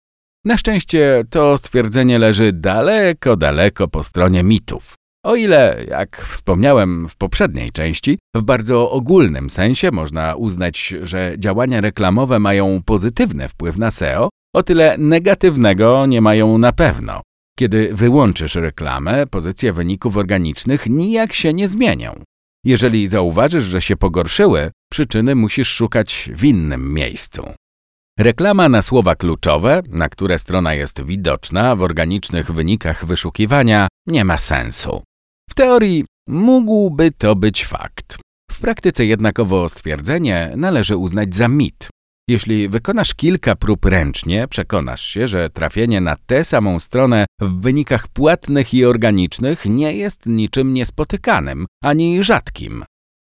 Na 0.46 0.58
szczęście 0.58 1.24
to 1.30 1.58
stwierdzenie 1.58 2.20
leży 2.20 2.54
daleko, 2.54 3.38
daleko 3.38 3.88
po 3.88 4.04
stronie 4.04 4.44
mitów. 4.44 4.94
O 5.26 5.36
ile, 5.36 5.86
jak 5.90 6.18
wspomniałem 6.18 7.10
w 7.10 7.16
poprzedniej 7.18 7.72
części, 7.72 8.18
w 8.36 8.44
bardzo 8.44 8.92
ogólnym 8.92 9.50
sensie 9.50 9.92
można 9.92 10.36
uznać, 10.36 10.96
że 11.02 11.36
działania 11.38 11.82
reklamowe 11.82 12.40
mają 12.40 12.82
pozytywny 12.86 13.50
wpływ 13.50 13.78
na 13.78 13.92
SEO, 13.92 14.30
o 14.56 14.64
tyle 14.64 14.96
negatywnego 14.98 16.06
nie 16.06 16.22
mają 16.22 16.58
na 16.58 16.72
pewno. 16.72 17.22
Kiedy 17.60 17.90
wyłączysz 17.94 18.56
reklamę, 18.56 19.28
pozycje 19.28 19.74
wyników 19.74 20.18
organicznych 20.18 20.90
nijak 20.90 21.34
się 21.34 21.54
nie 21.54 21.70
zmienią. 21.70 22.24
Jeżeli 22.68 23.08
zauważysz, 23.08 23.64
że 23.64 23.82
się 23.82 23.96
pogorszyły, 23.96 24.72
przyczyny 24.92 25.36
musisz 25.36 25.68
szukać 25.70 26.30
w 26.34 26.44
innym 26.44 26.94
miejscu. 26.94 27.54
Reklama 28.20 28.70
na 28.70 28.82
słowa 28.82 29.16
kluczowe, 29.16 29.82
na 29.90 30.10
które 30.10 30.40
strona 30.40 30.74
jest 30.74 31.06
widoczna 31.06 31.76
w 31.76 31.82
organicznych 31.82 32.52
wynikach 32.52 33.06
wyszukiwania, 33.06 33.88
nie 34.08 34.26
ma 34.26 34.38
sensu. 34.38 35.02
W 35.50 35.54
teorii 35.54 36.06
mógłby 36.30 37.12
to 37.12 37.36
być 37.36 37.66
fakt. 37.66 38.18
W 38.52 38.60
praktyce 38.60 39.06
jednak 39.06 39.40
owo 39.40 39.70
stwierdzenie 39.70 40.54
należy 40.56 40.98
uznać 40.98 41.36
za 41.36 41.48
mit. 41.48 41.90
Jeśli 42.30 42.70
wykonasz 42.70 43.14
kilka 43.14 43.56
prób 43.56 43.86
ręcznie, 43.86 44.48
przekonasz 44.48 45.02
się, 45.02 45.28
że 45.28 45.50
trafienie 45.50 46.02
na 46.02 46.16
tę 46.26 46.46
samą 46.46 46.80
stronę 46.80 47.26
w 47.42 47.62
wynikach 47.62 48.08
płatnych 48.08 48.74
i 48.74 48.86
organicznych 48.86 49.66
nie 49.66 49.94
jest 49.94 50.26
niczym 50.26 50.74
niespotykanym 50.74 51.66
ani 51.84 52.24
rzadkim. 52.24 52.84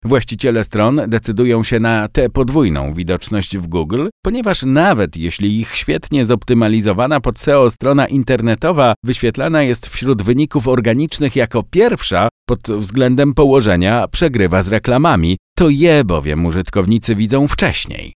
Właściciele 0.05 0.65
stron 0.65 1.01
decydują 1.09 1.65
się 1.65 1.81
na 1.81 2.09
tę 2.09 2.31
podwójną 2.31 2.95
widoczność 2.95 3.59
w 3.59 3.67
Google, 3.67 4.09
ponieważ 4.25 4.63
nawet 4.63 5.17
jeśli 5.17 5.61
ich 5.61 5.75
świetnie 5.75 6.25
zoptymalizowana 6.25 7.21
pod 7.21 7.39
SEO 7.39 7.71
strona 7.71 8.07
internetowa 8.07 8.95
wyświetlana 9.05 9.63
jest 9.63 9.87
wśród 9.87 10.23
wyników 10.23 10.69
organicznych 10.69 11.37
jako 11.37 11.63
pierwsza, 11.63 12.29
pod 12.49 12.61
względem 12.63 13.35
położenia 13.35 14.09
przegrywa 14.09 14.63
z 14.63 14.69
reklamami, 14.69 15.37
to 15.59 15.69
je 15.69 16.05
bowiem 16.05 16.47
użytkownicy 16.47 17.15
widzą 17.15 17.49
wcześniej. 17.49 18.16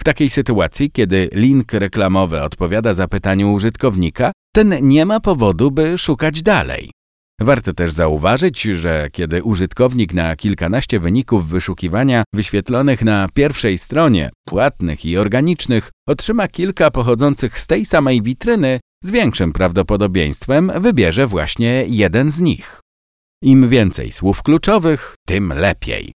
W 0.00 0.04
takiej 0.04 0.30
sytuacji, 0.30 0.90
kiedy 0.90 1.28
link 1.32 1.72
reklamowy 1.72 2.42
odpowiada 2.42 2.94
zapytaniu 2.94 3.52
użytkownika, 3.52 4.32
ten 4.54 4.88
nie 4.88 5.06
ma 5.06 5.20
powodu, 5.20 5.70
by 5.70 5.98
szukać 5.98 6.42
dalej. 6.42 6.90
Warto 7.40 7.72
też 7.72 7.92
zauważyć, 7.92 8.62
że 8.62 9.08
kiedy 9.12 9.42
użytkownik 9.42 10.14
na 10.14 10.36
kilkanaście 10.36 11.00
wyników 11.00 11.48
wyszukiwania 11.48 12.24
wyświetlonych 12.34 13.02
na 13.04 13.28
pierwszej 13.34 13.78
stronie, 13.78 14.30
płatnych 14.48 15.04
i 15.04 15.16
organicznych, 15.16 15.90
otrzyma 16.08 16.48
kilka 16.48 16.90
pochodzących 16.90 17.58
z 17.58 17.66
tej 17.66 17.86
samej 17.86 18.22
witryny, 18.22 18.80
z 19.04 19.10
większym 19.10 19.52
prawdopodobieństwem 19.52 20.72
wybierze 20.80 21.26
właśnie 21.26 21.84
jeden 21.88 22.30
z 22.30 22.40
nich. 22.40 22.80
Im 23.42 23.68
więcej 23.68 24.12
słów 24.12 24.42
kluczowych, 24.42 25.14
tym 25.26 25.52
lepiej. 25.52 26.12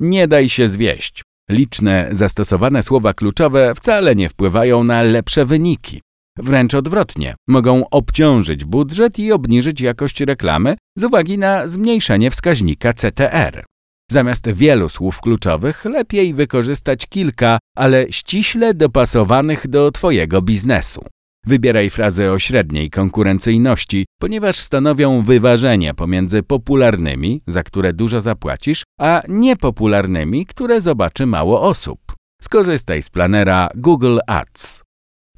Nie 0.00 0.28
daj 0.28 0.48
się 0.48 0.68
zwieść. 0.68 1.22
Liczne 1.50 2.08
zastosowane 2.12 2.82
słowa 2.82 3.14
kluczowe 3.14 3.74
wcale 3.74 4.14
nie 4.14 4.28
wpływają 4.28 4.84
na 4.84 5.02
lepsze 5.02 5.44
wyniki. 5.44 6.00
Wręcz 6.38 6.74
odwrotnie, 6.74 7.34
mogą 7.48 7.88
obciążyć 7.90 8.64
budżet 8.64 9.18
i 9.18 9.32
obniżyć 9.32 9.80
jakość 9.80 10.20
reklamy 10.20 10.76
z 10.96 11.04
uwagi 11.04 11.38
na 11.38 11.68
zmniejszenie 11.68 12.30
wskaźnika 12.30 12.92
CTR. 12.92 13.64
Zamiast 14.10 14.50
wielu 14.50 14.88
słów 14.88 15.20
kluczowych, 15.20 15.84
lepiej 15.84 16.34
wykorzystać 16.34 17.06
kilka, 17.06 17.58
ale 17.76 18.06
ściśle 18.12 18.74
dopasowanych 18.74 19.68
do 19.68 19.90
Twojego 19.90 20.42
biznesu. 20.42 21.04
Wybieraj 21.46 21.90
frazy 21.90 22.30
o 22.30 22.38
średniej 22.38 22.90
konkurencyjności, 22.90 24.04
ponieważ 24.20 24.56
stanowią 24.56 25.22
wyważenie 25.22 25.94
pomiędzy 25.94 26.42
popularnymi, 26.42 27.42
za 27.46 27.62
które 27.62 27.92
dużo 27.92 28.20
zapłacisz, 28.20 28.82
a 29.00 29.22
niepopularnymi, 29.28 30.46
które 30.46 30.80
zobaczy 30.80 31.26
mało 31.26 31.62
osób. 31.62 31.98
Skorzystaj 32.42 33.02
z 33.02 33.10
planera 33.10 33.68
Google 33.74 34.18
Ads. 34.26 34.82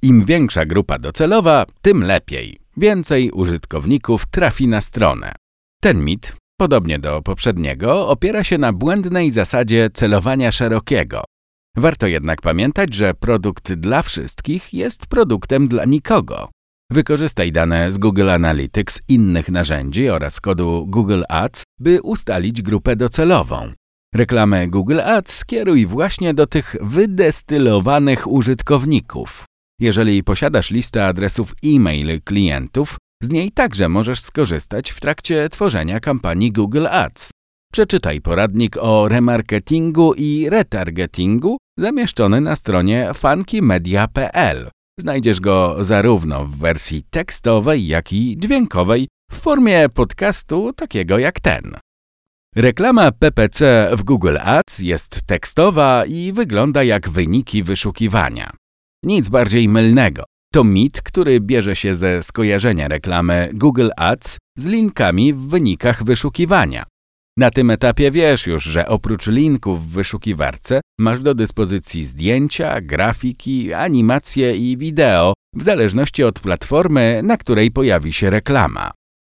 Im 0.02 0.24
większa 0.24 0.66
grupa 0.66 0.98
docelowa, 0.98 1.64
tym 1.82 2.02
lepiej. 2.02 2.58
Więcej 2.76 3.30
użytkowników 3.30 4.26
trafi 4.26 4.68
na 4.68 4.80
stronę. 4.80 5.32
Ten 5.82 6.04
mit, 6.04 6.36
podobnie 6.60 6.98
do 6.98 7.22
poprzedniego, 7.22 8.08
opiera 8.08 8.44
się 8.44 8.58
na 8.58 8.72
błędnej 8.72 9.30
zasadzie 9.30 9.90
celowania 9.94 10.52
szerokiego. 10.52 11.24
Warto 11.78 12.06
jednak 12.06 12.42
pamiętać, 12.42 12.94
że 12.94 13.14
produkt 13.14 13.72
dla 13.72 14.02
wszystkich 14.02 14.74
jest 14.74 15.06
produktem 15.06 15.68
dla 15.68 15.84
nikogo. 15.84 16.48
Wykorzystaj 16.92 17.52
dane 17.52 17.92
z 17.92 17.98
Google 17.98 18.30
Analytics, 18.30 19.00
innych 19.08 19.48
narzędzi 19.48 20.08
oraz 20.08 20.40
kodu 20.40 20.86
Google 20.88 21.22
Ads, 21.28 21.62
by 21.80 22.02
ustalić 22.02 22.62
grupę 22.62 22.96
docelową. 22.96 23.72
Reklamę 24.14 24.68
Google 24.68 25.00
Ads 25.00 25.36
skieruj 25.36 25.86
właśnie 25.86 26.34
do 26.34 26.46
tych 26.46 26.76
wydestylowanych 26.80 28.26
użytkowników. 28.26 29.44
Jeżeli 29.80 30.24
posiadasz 30.24 30.70
listę 30.70 31.06
adresów 31.06 31.54
e-mail 31.64 32.22
klientów, 32.22 32.96
z 33.22 33.30
niej 33.30 33.52
także 33.52 33.88
możesz 33.88 34.20
skorzystać 34.20 34.90
w 34.90 35.00
trakcie 35.00 35.48
tworzenia 35.48 36.00
kampanii 36.00 36.52
Google 36.52 36.86
Ads. 36.86 37.30
Przeczytaj 37.72 38.20
poradnik 38.20 38.76
o 38.76 39.08
remarketingu 39.08 40.14
i 40.14 40.50
retargetingu 40.50 41.56
zamieszczony 41.78 42.40
na 42.40 42.56
stronie 42.56 43.10
funkymedia.pl. 43.14 44.70
Znajdziesz 45.00 45.40
go 45.40 45.76
zarówno 45.80 46.46
w 46.46 46.56
wersji 46.56 47.02
tekstowej, 47.10 47.86
jak 47.86 48.12
i 48.12 48.36
dźwiękowej 48.38 49.08
w 49.30 49.36
formie 49.36 49.88
podcastu 49.88 50.72
takiego 50.72 51.18
jak 51.18 51.40
ten. 51.40 51.76
Reklama 52.56 53.12
PPC 53.12 53.90
w 53.92 54.02
Google 54.02 54.38
Ads 54.40 54.78
jest 54.78 55.22
tekstowa 55.26 56.04
i 56.06 56.32
wygląda 56.32 56.82
jak 56.82 57.08
wyniki 57.08 57.62
wyszukiwania. 57.62 58.50
Nic 59.04 59.28
bardziej 59.28 59.68
mylnego. 59.68 60.24
To 60.52 60.64
mit, 60.64 61.02
który 61.02 61.40
bierze 61.40 61.76
się 61.76 61.94
ze 61.94 62.22
skojarzenia 62.22 62.88
reklamy 62.88 63.50
Google 63.54 63.88
Ads 63.96 64.38
z 64.58 64.66
linkami 64.66 65.32
w 65.32 65.38
wynikach 65.38 66.04
wyszukiwania. 66.04 66.84
Na 67.38 67.50
tym 67.50 67.70
etapie 67.70 68.10
wiesz 68.10 68.46
już, 68.46 68.64
że 68.64 68.88
oprócz 68.88 69.26
linków 69.26 69.88
w 69.88 69.92
wyszukiwarce 69.92 70.80
masz 71.00 71.20
do 71.20 71.34
dyspozycji 71.34 72.04
zdjęcia, 72.04 72.80
grafiki, 72.80 73.72
animacje 73.72 74.56
i 74.56 74.76
wideo, 74.76 75.34
w 75.54 75.62
zależności 75.62 76.24
od 76.24 76.40
platformy, 76.40 77.20
na 77.24 77.36
której 77.36 77.70
pojawi 77.70 78.12
się 78.12 78.30
reklama. 78.30 78.90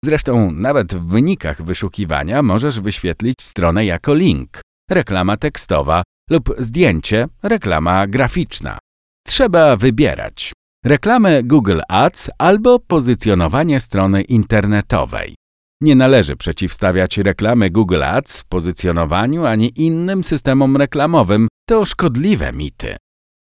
Zresztą 0.05 0.51
nawet 0.51 0.95
w 0.95 1.07
wynikach 1.07 1.63
wyszukiwania 1.63 2.43
możesz 2.43 2.81
wyświetlić 2.81 3.35
stronę 3.43 3.85
jako 3.85 4.15
link, 4.15 4.61
reklama 4.91 5.37
tekstowa 5.37 6.03
lub 6.31 6.55
zdjęcie, 6.59 7.29
reklama 7.43 8.07
graficzna. 8.07 8.79
Trzeba 9.27 9.77
wybierać 9.77 10.53
reklamę 10.85 11.43
Google 11.43 11.81
Ads 11.89 12.31
albo 12.39 12.79
pozycjonowanie 12.79 13.81
strony 13.81 14.23
internetowej. 14.23 15.35
Nie 15.83 15.95
należy 15.95 16.37
przeciwstawiać 16.37 17.19
reklamy 17.19 17.71
Google 17.71 18.03
Ads 18.03 18.45
pozycjonowaniu 18.49 19.45
ani 19.45 19.73
innym 19.77 20.25
systemom 20.25 20.77
reklamowym. 20.77 21.49
To 21.69 21.85
szkodliwe 21.85 22.53
mity. 22.53 22.97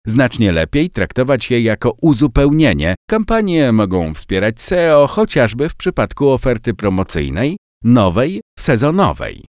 Znacznie 0.08 0.52
lepiej 0.52 0.90
traktować 0.90 1.52
je 1.52 1.62
jako 1.62 1.94
uzupełnienie. 2.02 2.96
Kampanie 3.10 3.72
mogą 3.72 4.14
wspierać 4.14 4.62
SEO 4.62 5.08
chociażby 5.08 5.70
w 5.70 5.76
przypadku 5.76 6.30
oferty 6.30 6.74
promocyjnej, 6.74 7.58
nowej, 7.84 8.42
sezonowej. 8.60 9.46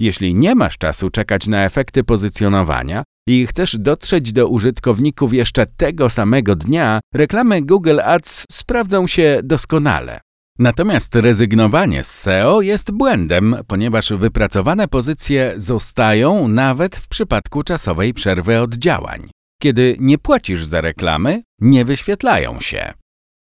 Jeśli 0.00 0.34
nie 0.34 0.54
masz 0.54 0.78
czasu 0.78 1.10
czekać 1.10 1.46
na 1.46 1.64
efekty 1.64 2.04
pozycjonowania 2.04 3.02
i 3.28 3.46
chcesz 3.46 3.76
dotrzeć 3.78 4.32
do 4.32 4.48
użytkowników 4.48 5.32
jeszcze 5.32 5.66
tego 5.66 6.10
samego 6.10 6.56
dnia, 6.56 7.00
reklamy 7.14 7.62
Google 7.62 8.00
Ads 8.00 8.44
sprawdzą 8.52 9.06
się 9.06 9.40
doskonale. 9.44 10.20
Natomiast 10.58 11.14
rezygnowanie 11.14 12.04
z 12.04 12.08
SEO 12.08 12.60
jest 12.60 12.90
błędem, 12.90 13.56
ponieważ 13.66 14.12
wypracowane 14.12 14.88
pozycje 14.88 15.52
zostają 15.56 16.48
nawet 16.48 16.96
w 16.96 17.08
przypadku 17.08 17.62
czasowej 17.62 18.14
przerwy 18.14 18.60
od 18.60 18.74
działań. 18.74 19.30
Kiedy 19.62 19.96
nie 19.98 20.18
płacisz 20.18 20.64
za 20.64 20.80
reklamy, 20.80 21.42
nie 21.60 21.84
wyświetlają 21.84 22.60
się. 22.60 22.92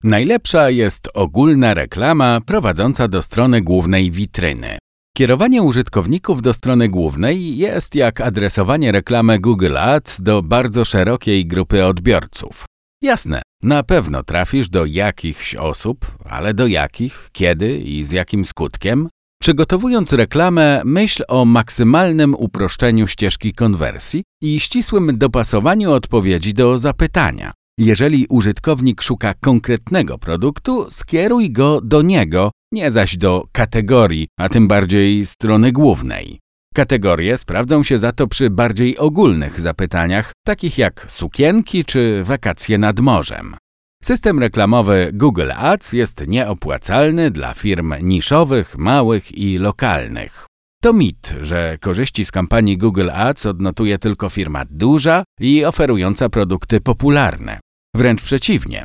Najlepsza 0.03 0.69
jest 0.69 1.09
ogólna 1.13 1.73
reklama 1.73 2.41
prowadząca 2.45 3.07
do 3.07 3.21
strony 3.21 3.61
głównej 3.61 4.11
witryny. 4.11 4.77
Kierowanie 5.17 5.61
użytkowników 5.61 6.41
do 6.41 6.53
strony 6.53 6.89
głównej 6.89 7.57
jest 7.57 7.95
jak 7.95 8.21
adresowanie 8.21 8.91
reklamy 8.91 9.39
Google 9.39 9.77
Ads 9.77 10.21
do 10.21 10.41
bardzo 10.41 10.85
szerokiej 10.85 11.45
grupy 11.45 11.85
odbiorców. 11.85 12.65
Jasne, 13.03 13.41
na 13.63 13.83
pewno 13.83 14.23
trafisz 14.23 14.69
do 14.69 14.85
jakichś 14.85 15.55
osób, 15.55 16.17
ale 16.25 16.53
do 16.53 16.67
jakich, 16.67 17.29
kiedy 17.31 17.77
i 17.77 18.05
z 18.05 18.11
jakim 18.11 18.45
skutkiem? 18.45 19.09
Przygotowując 19.41 20.13
reklamę, 20.13 20.81
myśl 20.85 21.23
o 21.27 21.45
maksymalnym 21.45 22.35
uproszczeniu 22.35 23.07
ścieżki 23.07 23.53
konwersji 23.53 24.23
i 24.41 24.59
ścisłym 24.59 25.17
dopasowaniu 25.17 25.91
odpowiedzi 25.91 26.53
do 26.53 26.77
zapytania. 26.77 27.51
Jeżeli 27.79 28.27
użytkownik 28.29 29.01
szuka 29.01 29.33
konkretnego 29.33 30.17
produktu, 30.17 30.87
skieruj 30.89 31.51
go 31.51 31.81
do 31.81 32.01
niego, 32.01 32.51
nie 32.71 32.91
zaś 32.91 33.17
do 33.17 33.45
kategorii, 33.51 34.27
a 34.39 34.49
tym 34.49 34.67
bardziej 34.67 35.25
strony 35.25 35.71
głównej. 35.71 36.42
Kategorie 36.73 37.37
sprawdzą 37.37 37.83
się 37.83 37.97
za 37.97 38.11
to 38.11 38.27
przy 38.27 38.49
bardziej 38.49 38.97
ogólnych 38.97 39.61
zapytaniach, 39.61 40.31
takich 40.45 40.77
jak 40.77 41.05
sukienki 41.07 41.85
czy 41.85 42.23
wakacje 42.23 42.77
nad 42.77 42.99
morzem. 42.99 43.55
System 44.03 44.39
reklamowy 44.39 45.09
Google 45.13 45.51
Ads 45.51 45.93
jest 45.93 46.27
nieopłacalny 46.27 47.31
dla 47.31 47.53
firm 47.53 47.93
niszowych, 48.01 48.77
małych 48.77 49.37
i 49.37 49.57
lokalnych. 49.57 50.45
To 50.81 50.93
mit, 50.93 51.35
że 51.41 51.77
korzyści 51.81 52.25
z 52.25 52.31
kampanii 52.31 52.77
Google 52.77 53.09
Ads 53.13 53.45
odnotuje 53.45 53.97
tylko 53.97 54.29
firma 54.29 54.63
duża 54.69 55.23
i 55.39 55.65
oferująca 55.65 56.29
produkty 56.29 56.81
popularne. 56.81 57.59
Wręcz 57.95 58.21
przeciwnie. 58.21 58.83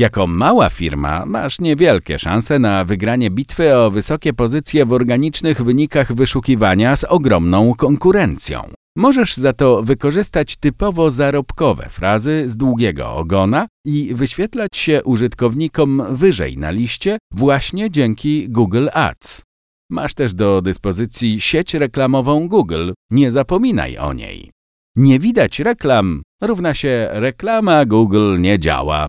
Jako 0.00 0.26
mała 0.26 0.70
firma 0.70 1.26
masz 1.26 1.60
niewielkie 1.60 2.18
szanse 2.18 2.58
na 2.58 2.84
wygranie 2.84 3.30
bitwy 3.30 3.76
o 3.76 3.90
wysokie 3.90 4.32
pozycje 4.32 4.86
w 4.86 4.92
organicznych 4.92 5.62
wynikach 5.62 6.12
wyszukiwania 6.12 6.96
z 6.96 7.04
ogromną 7.04 7.74
konkurencją. 7.74 8.62
Możesz 8.96 9.36
za 9.36 9.52
to 9.52 9.82
wykorzystać 9.82 10.56
typowo 10.56 11.10
zarobkowe 11.10 11.88
frazy 11.90 12.48
z 12.48 12.56
długiego 12.56 13.12
ogona 13.12 13.66
i 13.84 14.14
wyświetlać 14.14 14.76
się 14.76 15.04
użytkownikom 15.04 16.02
wyżej 16.10 16.58
na 16.58 16.70
liście 16.70 17.18
właśnie 17.34 17.90
dzięki 17.90 18.48
Google 18.48 18.88
Ads. 18.92 19.42
Masz 19.90 20.14
też 20.14 20.34
do 20.34 20.62
dyspozycji 20.62 21.40
sieć 21.40 21.74
reklamową 21.74 22.48
Google, 22.48 22.92
nie 23.10 23.30
zapominaj 23.30 23.98
o 23.98 24.12
niej. 24.12 24.50
Nie 24.96 25.18
widać 25.18 25.58
reklam 25.58 26.22
równa 26.42 26.74
się 26.74 27.08
reklama 27.12 27.84
Google 27.84 28.40
nie 28.40 28.58
działa. 28.58 29.06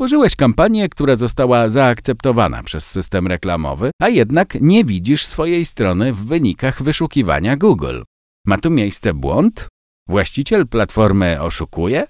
Stworzyłeś 0.00 0.36
kampanię, 0.36 0.88
która 0.88 1.16
została 1.16 1.68
zaakceptowana 1.68 2.62
przez 2.62 2.90
system 2.90 3.26
reklamowy, 3.26 3.90
a 4.02 4.08
jednak 4.08 4.60
nie 4.60 4.84
widzisz 4.84 5.26
swojej 5.26 5.66
strony 5.66 6.12
w 6.12 6.26
wynikach 6.26 6.82
wyszukiwania 6.82 7.56
Google. 7.56 8.02
Ma 8.46 8.58
tu 8.58 8.70
miejsce 8.70 9.14
błąd? 9.14 9.68
Właściciel 10.08 10.68
platformy 10.68 11.42
oszukuje? 11.42 12.04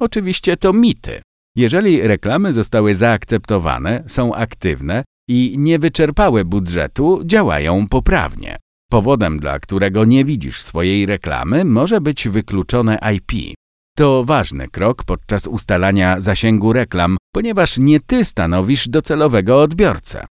Oczywiście 0.00 0.56
to 0.56 0.72
mity. 0.72 1.22
Jeżeli 1.56 2.00
reklamy 2.00 2.52
zostały 2.52 2.94
zaakceptowane, 2.94 4.04
są 4.06 4.34
aktywne 4.34 5.04
i 5.28 5.54
nie 5.58 5.78
wyczerpały 5.78 6.44
budżetu, 6.44 7.22
działają 7.24 7.86
poprawnie. 7.88 8.56
Powodem, 8.90 9.36
dla 9.36 9.60
którego 9.60 10.04
nie 10.04 10.24
widzisz 10.24 10.62
swojej 10.62 11.06
reklamy, 11.06 11.64
może 11.64 12.00
być 12.00 12.28
wykluczone 12.28 12.98
IP. 13.14 13.55
To 13.98 14.24
ważny 14.24 14.66
krok 14.68 15.04
podczas 15.04 15.46
ustalania 15.46 16.20
zasięgu 16.20 16.72
reklam, 16.72 17.16
ponieważ 17.34 17.78
nie 17.78 18.00
ty 18.00 18.24
stanowisz 18.24 18.88
docelowego 18.88 19.60
odbiorcę. 19.60 20.26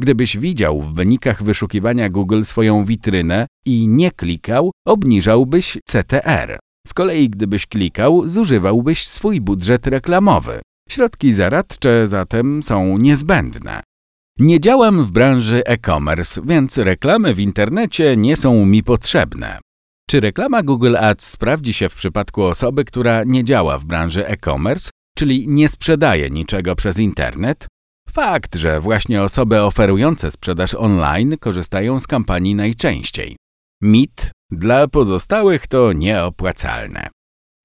Gdybyś 0.00 0.36
widział 0.36 0.80
w 0.82 0.94
wynikach 0.94 1.42
wyszukiwania 1.42 2.08
Google 2.08 2.42
swoją 2.42 2.84
witrynę 2.84 3.46
i 3.66 3.88
nie 3.88 4.10
klikał, 4.10 4.70
obniżałbyś 4.86 5.78
CTR. 5.84 6.58
Z 6.86 6.94
kolei 6.94 7.30
gdybyś 7.30 7.66
klikał, 7.66 8.28
zużywałbyś 8.28 9.06
swój 9.06 9.40
budżet 9.40 9.86
reklamowy. 9.86 10.60
Środki 10.88 11.32
zaradcze 11.32 12.06
zatem 12.06 12.62
są 12.62 12.98
niezbędne. 12.98 13.82
Nie 14.38 14.60
działam 14.60 15.04
w 15.04 15.10
branży 15.10 15.62
e-commerce, 15.66 16.40
więc 16.44 16.78
reklamy 16.78 17.34
w 17.34 17.38
internecie 17.38 18.16
nie 18.16 18.36
są 18.36 18.66
mi 18.66 18.82
potrzebne. 18.82 19.58
Czy 20.10 20.20
reklama 20.20 20.62
Google 20.62 20.96
Ads 20.96 21.30
sprawdzi 21.30 21.72
się 21.72 21.88
w 21.88 21.94
przypadku 21.94 22.42
osoby, 22.42 22.84
która 22.84 23.24
nie 23.24 23.44
działa 23.44 23.78
w 23.78 23.84
branży 23.84 24.26
e-commerce, 24.26 24.90
czyli 25.16 25.48
nie 25.48 25.68
sprzedaje 25.68 26.30
niczego 26.30 26.76
przez 26.76 26.98
internet? 26.98 27.66
Fakt, 28.08 28.56
że 28.56 28.80
właśnie 28.80 29.22
osoby 29.22 29.60
oferujące 29.60 30.30
sprzedaż 30.30 30.74
online 30.74 31.36
korzystają 31.40 32.00
z 32.00 32.06
kampanii 32.06 32.54
najczęściej. 32.54 33.36
Mit 33.82 34.30
dla 34.50 34.88
pozostałych 34.88 35.66
to 35.66 35.92
nieopłacalne. 35.92 37.08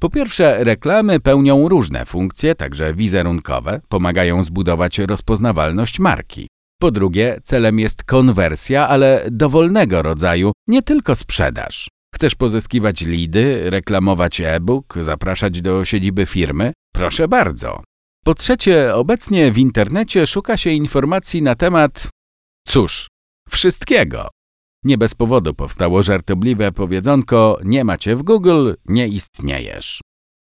Po 0.01 0.10
pierwsze, 0.10 0.63
reklamy 0.63 1.19
pełnią 1.19 1.69
różne 1.69 2.05
funkcje, 2.05 2.55
także 2.55 2.93
wizerunkowe, 2.93 3.81
pomagają 3.89 4.43
zbudować 4.43 4.99
rozpoznawalność 4.99 5.99
marki. 5.99 6.47
Po 6.81 6.91
drugie, 6.91 7.39
celem 7.43 7.79
jest 7.79 8.03
konwersja, 8.03 8.88
ale 8.88 9.27
dowolnego 9.31 10.01
rodzaju, 10.01 10.51
nie 10.67 10.81
tylko 10.81 11.15
sprzedaż. 11.15 11.88
Chcesz 12.15 12.36
pozyskiwać 12.36 13.01
lidy, 13.01 13.69
reklamować 13.69 14.41
e-book, 14.41 14.93
zapraszać 15.01 15.62
do 15.62 15.86
siedziby 15.86 16.25
firmy? 16.25 16.73
Proszę 16.93 17.28
bardzo. 17.28 17.84
Po 18.25 18.34
trzecie, 18.34 18.95
obecnie 18.95 19.51
w 19.51 19.58
internecie 19.58 20.28
szuka 20.28 20.58
się 20.58 20.69
informacji 20.69 21.41
na 21.41 21.56
temat, 21.56 22.10
cóż, 22.67 23.08
wszystkiego. 23.49 24.28
Nie 24.84 24.97
bez 24.97 25.15
powodu 25.15 25.54
powstało 25.54 26.04
żartobliwe 26.04 26.71
powiedzonko: 26.71 27.60
Nie 27.63 27.84
macie 27.84 28.15
w 28.15 28.23
Google, 28.23 28.73
nie 28.86 29.08
istniejesz. 29.08 30.01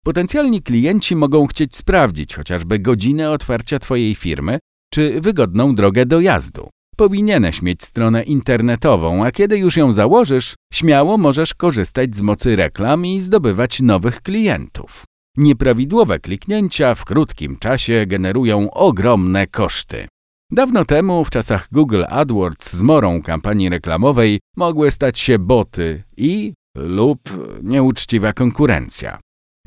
Potencjalni 0.05 0.63
klienci 0.63 1.17
mogą 1.17 1.47
chcieć 1.47 1.77
sprawdzić 1.77 2.35
chociażby 2.35 2.79
godzinę 2.79 3.31
otwarcia 3.31 3.79
Twojej 3.79 4.15
firmy 4.15 4.59
czy 4.93 5.21
wygodną 5.21 5.75
drogę 5.75 6.07
dojazdu. 6.07 6.69
Powinieneś 6.99 7.63
mieć 7.63 7.83
stronę 7.83 8.23
internetową, 8.23 9.25
a 9.25 9.31
kiedy 9.31 9.59
już 9.59 9.77
ją 9.77 9.93
założysz, 9.93 10.55
śmiało 10.73 11.19
możesz 11.19 11.55
korzystać 11.55 12.17
z 12.17 12.21
mocy 12.21 12.57
reklam 12.57 13.07
i 13.07 13.21
zdobywać 13.21 13.81
nowych 13.81 14.23
klientów. 14.23 15.05
Nieprawidłowe 15.37 16.19
kliknięcia 16.19 16.95
w 16.95 17.05
krótkim 17.05 17.57
czasie 17.57 18.07
generują 18.07 18.71
ogromne 18.71 19.47
koszty. 19.47 20.09
Dawno 20.53 20.85
temu, 20.85 21.25
w 21.25 21.31
czasach 21.31 21.69
Google 21.73 22.05
AdWords 22.09 22.73
z 22.73 22.83
morą 22.83 23.23
kampanii 23.23 23.69
reklamowej, 23.69 24.41
mogły 24.57 24.91
stać 24.91 25.19
się 25.19 25.39
boty 25.39 26.03
i 26.17 26.53
lub 26.77 27.21
nieuczciwa 27.63 28.33
konkurencja. 28.33 29.19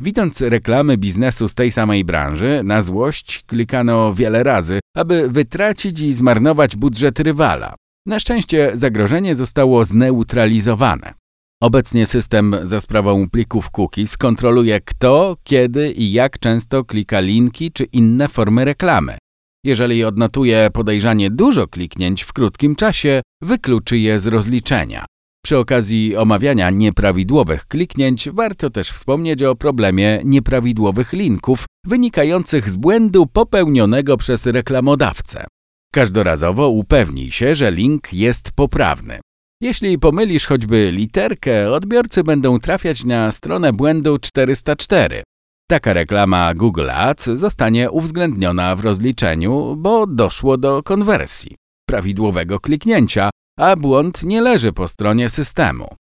Widząc 0.01 0.41
reklamy 0.41 0.97
biznesu 0.97 1.47
z 1.47 1.55
tej 1.55 1.71
samej 1.71 2.05
branży, 2.05 2.61
na 2.63 2.81
złość 2.81 3.43
klikano 3.47 4.13
wiele 4.13 4.43
razy, 4.43 4.79
aby 4.95 5.29
wytracić 5.29 5.99
i 5.99 6.13
zmarnować 6.13 6.75
budżet 6.75 7.19
rywala. 7.19 7.75
Na 8.05 8.19
szczęście 8.19 8.71
zagrożenie 8.73 9.35
zostało 9.35 9.85
zneutralizowane. 9.85 11.13
Obecnie 11.61 12.05
system 12.05 12.55
za 12.63 12.81
sprawą 12.81 13.29
plików 13.29 13.69
cookies 13.71 14.17
kontroluje 14.17 14.79
kto, 14.79 15.37
kiedy 15.43 15.91
i 15.91 16.11
jak 16.11 16.39
często 16.39 16.85
klika 16.85 17.19
linki 17.19 17.71
czy 17.71 17.83
inne 17.83 18.27
formy 18.27 18.65
reklamy. 18.65 19.17
Jeżeli 19.65 20.03
odnotuje 20.03 20.69
podejrzanie 20.73 21.31
dużo 21.31 21.67
kliknięć 21.67 22.23
w 22.23 22.33
krótkim 22.33 22.75
czasie, 22.75 23.21
wykluczy 23.41 23.97
je 23.97 24.19
z 24.19 24.27
rozliczenia. 24.27 25.05
Przy 25.51 25.57
okazji 25.57 26.17
omawiania 26.17 26.69
nieprawidłowych 26.69 27.65
kliknięć 27.65 28.29
warto 28.29 28.69
też 28.69 28.91
wspomnieć 28.91 29.43
o 29.43 29.55
problemie 29.55 30.21
nieprawidłowych 30.23 31.13
linków 31.13 31.65
wynikających 31.85 32.69
z 32.69 32.77
błędu 32.77 33.25
popełnionego 33.25 34.17
przez 34.17 34.45
reklamodawcę. 34.45 35.45
Każdorazowo 35.93 36.69
upewnij 36.69 37.31
się, 37.31 37.55
że 37.55 37.71
link 37.71 38.13
jest 38.13 38.51
poprawny. 38.51 39.19
Jeśli 39.61 39.99
pomylisz 39.99 40.45
choćby 40.45 40.91
literkę, 40.91 41.71
odbiorcy 41.71 42.23
będą 42.23 42.59
trafiać 42.59 43.05
na 43.05 43.31
stronę 43.31 43.73
błędu 43.73 44.17
404. 44.19 45.23
Taka 45.69 45.93
reklama 45.93 46.53
Google 46.53 46.89
Ads 46.89 47.25
zostanie 47.25 47.91
uwzględniona 47.91 48.75
w 48.75 48.79
rozliczeniu, 48.79 49.75
bo 49.77 50.07
doszło 50.07 50.57
do 50.57 50.83
konwersji, 50.83 51.55
prawidłowego 51.87 52.59
kliknięcia, 52.59 53.29
a 53.61 53.75
błąd 53.75 54.23
nie 54.23 54.41
leży 54.41 54.73
po 54.73 54.87
stronie 54.87 55.29
systemu. 55.29 55.95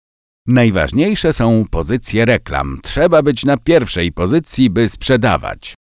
Najważniejsze 0.47 1.33
są 1.33 1.65
pozycje 1.71 2.25
reklam. 2.25 2.81
Trzeba 2.83 3.23
być 3.23 3.45
na 3.45 3.57
pierwszej 3.57 4.13
pozycji, 4.13 4.71
by 4.71 4.89
sprzedawać. 4.89 5.75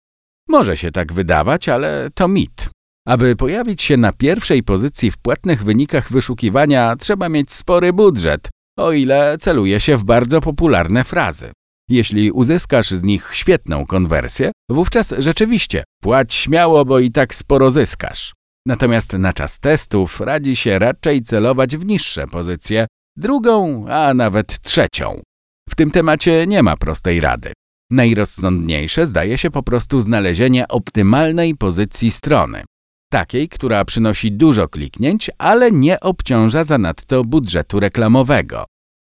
Może 0.48 0.76
się 0.76 0.90
tak 0.90 1.12
wydawać, 1.12 1.68
ale 1.68 2.08
to 2.14 2.28
mit. 2.28 2.70
Aby 3.06 3.36
pojawić 3.36 3.82
się 3.82 3.96
na 3.96 4.12
pierwszej 4.12 4.62
pozycji 4.62 5.10
w 5.10 5.18
płatnych 5.18 5.64
wynikach 5.64 6.12
wyszukiwania, 6.12 6.96
trzeba 6.96 7.28
mieć 7.28 7.52
spory 7.52 7.92
budżet, 7.92 8.48
o 8.78 8.92
ile 8.92 9.36
celuje 9.40 9.80
się 9.80 9.96
w 9.96 10.04
bardzo 10.04 10.40
popularne 10.40 11.04
frazy. 11.04 11.52
Jeśli 11.90 12.30
uzyskasz 12.30 12.90
z 12.90 13.02
nich 13.02 13.30
świetną 13.32 13.86
konwersję, 13.86 14.50
wówczas 14.70 15.14
rzeczywiście 15.18 15.84
płać 16.02 16.34
śmiało, 16.34 16.84
bo 16.84 16.98
i 16.98 17.10
tak 17.10 17.34
sporo 17.34 17.70
zyskasz. 17.70 18.37
Natomiast 18.68 19.12
na 19.12 19.32
czas 19.32 19.58
testów 19.58 20.20
radzi 20.20 20.56
się 20.56 20.78
raczej 20.78 21.22
celować 21.22 21.76
w 21.76 21.86
niższe 21.86 22.26
pozycje, 22.26 22.86
drugą, 23.16 23.86
a 23.88 24.14
nawet 24.14 24.62
trzecią. 24.62 25.22
W 25.70 25.74
tym 25.74 25.90
temacie 25.90 26.46
nie 26.46 26.62
ma 26.62 26.76
prostej 26.76 27.20
rady. 27.20 27.52
Najrozsądniejsze 27.90 29.06
zdaje 29.06 29.38
się 29.38 29.50
po 29.50 29.62
prostu 29.62 30.00
znalezienie 30.00 30.68
optymalnej 30.68 31.54
pozycji 31.54 32.10
strony. 32.10 32.64
Takiej, 33.12 33.48
która 33.48 33.84
przynosi 33.84 34.32
dużo 34.32 34.68
kliknięć, 34.68 35.30
ale 35.38 35.72
nie 35.72 36.00
obciąża 36.00 36.64
zanadto 36.64 37.24
budżetu 37.24 37.80
reklamowego. 37.80 38.64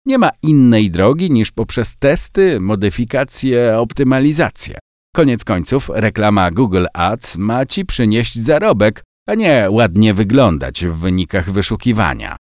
Nie 0.07 0.18
ma 0.18 0.31
innej 0.42 0.90
drogi 0.90 1.31
niż 1.31 1.53
poprzez 1.53 1.97
testy, 1.97 2.61
modyfikacje, 2.61 3.79
optymalizację. 3.79 4.79
Koniec 5.16 5.44
końców 5.44 5.90
reklama 5.94 6.51
Google 6.51 6.87
Ads 6.94 7.37
ma 7.37 7.66
Ci 7.66 7.87
przynieść 7.87 8.38
zarobek, 8.38 9.03
a 9.29 9.35
nie 9.35 9.67
ładnie 9.71 10.14
wyglądać 10.14 10.87
w 10.87 10.95
wynikach 10.95 11.51
wyszukiwania. 11.51 12.37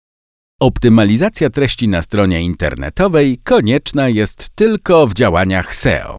Optymalizacja 0.60 1.50
treści 1.50 1.88
na 1.88 2.02
stronie 2.02 2.42
internetowej 2.42 3.38
konieczna 3.44 4.08
jest 4.08 4.48
tylko 4.54 5.06
w 5.06 5.14
działaniach 5.14 5.74
SEO. 5.74 6.16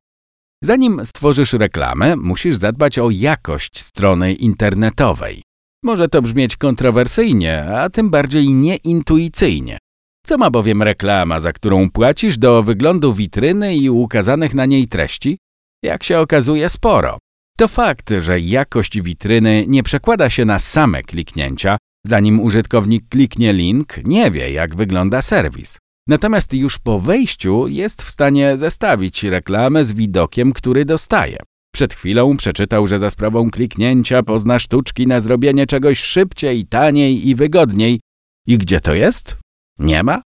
Zanim 0.64 1.06
stworzysz 1.06 1.54
reklamę, 1.54 2.16
musisz 2.16 2.58
zadbać 2.58 3.00
o 3.00 3.10
jakość 3.10 3.82
strony 3.82 4.34
internetowej. 4.34 5.44
Może 5.84 6.08
to 6.08 6.22
brzmieć 6.22 6.58
kontrowersyjnie, 6.58 7.66
a 7.66 7.90
tym 7.90 8.10
bardziej 8.10 8.54
nieintuicyjnie. 8.54 9.78
Co 10.26 10.38
ma 10.38 10.50
bowiem 10.50 10.84
reklama, 10.84 11.40
za 11.40 11.54
którą 11.54 11.90
płacisz 11.90 12.38
do 12.38 12.64
wyglądu 12.64 13.14
witryny 13.14 13.76
i 13.76 13.90
ukazanych 13.90 14.54
na 14.54 14.66
niej 14.66 14.88
treści? 14.88 15.38
Jak 15.84 16.04
się 16.04 16.20
okazuje, 16.20 16.70
sporo. 16.70 17.18
To 17.60 17.68
fakt, 17.68 18.14
że 18.20 18.40
jakość 18.40 19.02
witryny 19.02 19.66
nie 19.68 19.84
przekłada 19.84 20.30
się 20.30 20.46
na 20.46 20.60
same 20.60 21.02
kliknięcia, 21.02 21.78
zanim 22.06 22.40
użytkownik 22.40 23.10
kliknie 23.10 23.54
link, 23.54 23.98
nie 24.04 24.32
wie, 24.32 24.52
jak 24.52 24.76
wygląda 24.76 25.22
serwis. 25.22 25.78
Natomiast 26.08 26.54
już 26.54 26.80
po 26.80 27.00
wejściu 27.00 27.68
jest 27.68 28.02
w 28.02 28.12
stanie 28.12 28.58
zestawić 28.58 29.24
reklamę 29.24 29.86
z 29.86 29.94
widokiem, 29.94 30.54
który 30.54 30.86
dostaje. 30.86 31.38
Przed 31.74 31.94
chwilą 31.94 32.38
przeczytał, 32.38 32.88
że 32.88 33.00
za 33.00 33.10
sprawą 33.10 33.52
kliknięcia 33.52 34.24
pozna 34.24 34.60
sztuczki 34.60 35.08
na 35.08 35.20
zrobienie 35.20 35.68
czegoś 35.68 36.00
szybciej, 36.00 36.66
taniej 36.66 37.28
i 37.28 37.36
wygodniej. 37.36 38.00
I 38.48 38.58
gdzie 38.58 38.80
to 38.80 38.94
jest? 38.94 39.38
Nie 39.80 40.04
ma? 40.04 40.22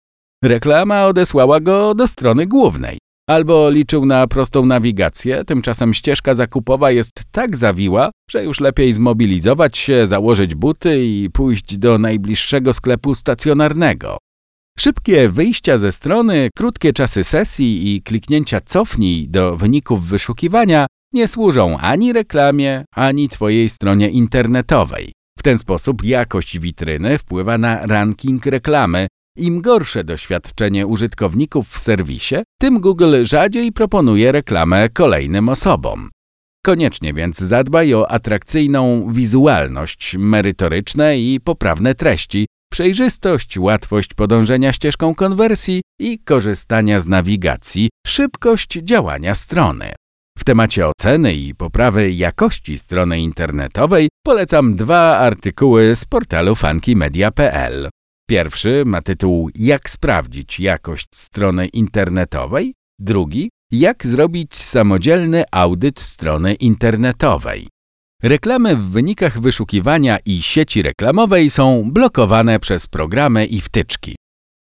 Reklama 0.44 1.06
odesłała 1.06 1.60
go 1.60 1.94
do 1.94 2.08
strony 2.08 2.46
głównej. 2.46 2.98
Albo 3.30 3.70
liczył 3.70 4.06
na 4.06 4.26
prostą 4.26 4.66
nawigację, 4.66 5.44
tymczasem 5.44 5.94
ścieżka 5.94 6.34
zakupowa 6.34 6.90
jest 6.90 7.22
tak 7.32 7.56
zawiła, 7.56 8.10
że 8.30 8.44
już 8.44 8.60
lepiej 8.60 8.92
zmobilizować 8.92 9.78
się, 9.78 10.06
założyć 10.06 10.54
buty 10.54 11.04
i 11.04 11.30
pójść 11.32 11.78
do 11.78 11.98
najbliższego 11.98 12.72
sklepu 12.72 13.14
stacjonarnego. 13.14 14.18
Szybkie 14.78 15.28
wyjścia 15.28 15.78
ze 15.78 15.92
strony, 15.92 16.48
krótkie 16.56 16.92
czasy 16.92 17.24
sesji 17.24 17.96
i 17.96 18.02
kliknięcia 18.02 18.60
cofnij 18.60 19.28
do 19.28 19.56
wyników 19.56 20.06
wyszukiwania 20.06 20.86
nie 21.12 21.28
służą 21.28 21.78
ani 21.78 22.12
reklamie, 22.12 22.84
ani 22.94 23.28
Twojej 23.28 23.68
stronie 23.68 24.08
internetowej. 24.08 25.12
W 25.38 25.42
ten 25.42 25.58
sposób 25.58 26.04
jakość 26.04 26.58
witryny 26.58 27.18
wpływa 27.18 27.58
na 27.58 27.86
ranking 27.86 28.46
reklamy, 28.46 29.06
im 29.36 29.60
gorsze 29.60 30.04
doświadczenie 30.04 30.86
użytkowników 30.86 31.68
w 31.68 31.78
serwisie, 31.78 32.36
tym 32.60 32.80
Google 32.80 33.24
rzadziej 33.24 33.72
proponuje 33.72 34.32
reklamę 34.32 34.88
kolejnym 34.88 35.48
osobom. 35.48 36.10
Koniecznie 36.64 37.14
więc 37.14 37.38
zadbaj 37.38 37.94
o 37.94 38.10
atrakcyjną 38.10 39.12
wizualność, 39.12 40.16
merytoryczne 40.18 41.18
i 41.18 41.40
poprawne 41.44 41.94
treści, 41.94 42.46
przejrzystość, 42.72 43.58
łatwość 43.58 44.14
podążenia 44.14 44.72
ścieżką 44.72 45.14
konwersji 45.14 45.80
i 46.00 46.18
korzystania 46.18 47.00
z 47.00 47.06
nawigacji, 47.06 47.88
szybkość 48.06 48.72
działania 48.72 49.34
strony. 49.34 49.94
W 50.38 50.44
temacie 50.44 50.86
oceny 50.86 51.34
i 51.34 51.54
poprawy 51.54 52.12
jakości 52.12 52.78
strony 52.78 53.20
internetowej 53.20 54.08
polecam 54.26 54.74
dwa 54.74 55.18
artykuły 55.18 55.96
z 55.96 56.04
portalu 56.04 56.54
funkymedia.pl. 56.54 57.88
Pierwszy 58.30 58.82
ma 58.86 59.02
tytuł 59.02 59.50
Jak 59.54 59.90
sprawdzić 59.90 60.60
jakość 60.60 61.06
strony 61.14 61.66
internetowej, 61.66 62.74
drugi 62.98 63.50
Jak 63.72 64.06
zrobić 64.06 64.54
samodzielny 64.54 65.44
audyt 65.50 66.00
strony 66.00 66.54
internetowej. 66.54 67.68
Reklamy 68.22 68.76
w 68.76 68.90
wynikach 68.90 69.40
wyszukiwania 69.40 70.18
i 70.26 70.42
sieci 70.42 70.82
reklamowej 70.82 71.50
są 71.50 71.90
blokowane 71.92 72.60
przez 72.60 72.86
programy 72.86 73.46
i 73.46 73.60
wtyczki. 73.60 74.16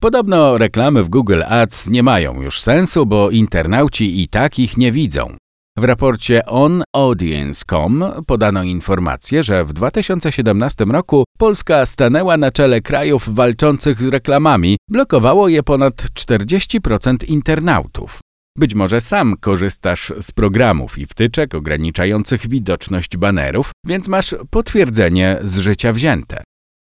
Podobno 0.01 0.57
reklamy 0.57 1.03
w 1.03 1.09
Google 1.09 1.43
Ads 1.43 1.87
nie 1.87 2.03
mają 2.03 2.41
już 2.41 2.61
sensu, 2.61 3.05
bo 3.05 3.29
internauci 3.29 4.21
i 4.21 4.27
tak 4.27 4.59
ich 4.59 4.77
nie 4.77 4.91
widzą. 4.91 5.37
W 5.77 5.83
raporcie 5.83 6.45
onaudience.com 6.45 8.03
podano 8.27 8.63
informację, 8.63 9.43
że 9.43 9.65
w 9.65 9.73
2017 9.73 10.85
roku 10.85 11.23
Polska 11.37 11.85
stanęła 11.85 12.37
na 12.37 12.51
czele 12.51 12.81
krajów 12.81 13.35
walczących 13.35 14.01
z 14.01 14.07
reklamami, 14.07 14.77
blokowało 14.89 15.47
je 15.47 15.63
ponad 15.63 15.95
40% 15.95 17.29
internautów. 17.29 18.19
Być 18.57 18.75
może 18.75 19.01
sam 19.01 19.37
korzystasz 19.37 20.13
z 20.21 20.31
programów 20.31 20.97
i 20.97 21.05
wtyczek 21.05 21.55
ograniczających 21.55 22.47
widoczność 22.47 23.17
banerów, 23.17 23.71
więc 23.85 24.07
masz 24.07 24.35
potwierdzenie 24.49 25.37
z 25.43 25.57
życia 25.57 25.93
wzięte. 25.93 26.43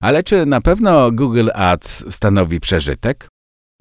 Ale 0.03 0.23
czy 0.23 0.47
na 0.47 0.61
pewno 0.61 1.13
Google 1.13 1.49
Ads 1.55 2.15
stanowi 2.15 2.61
przeżytek? 2.61 3.29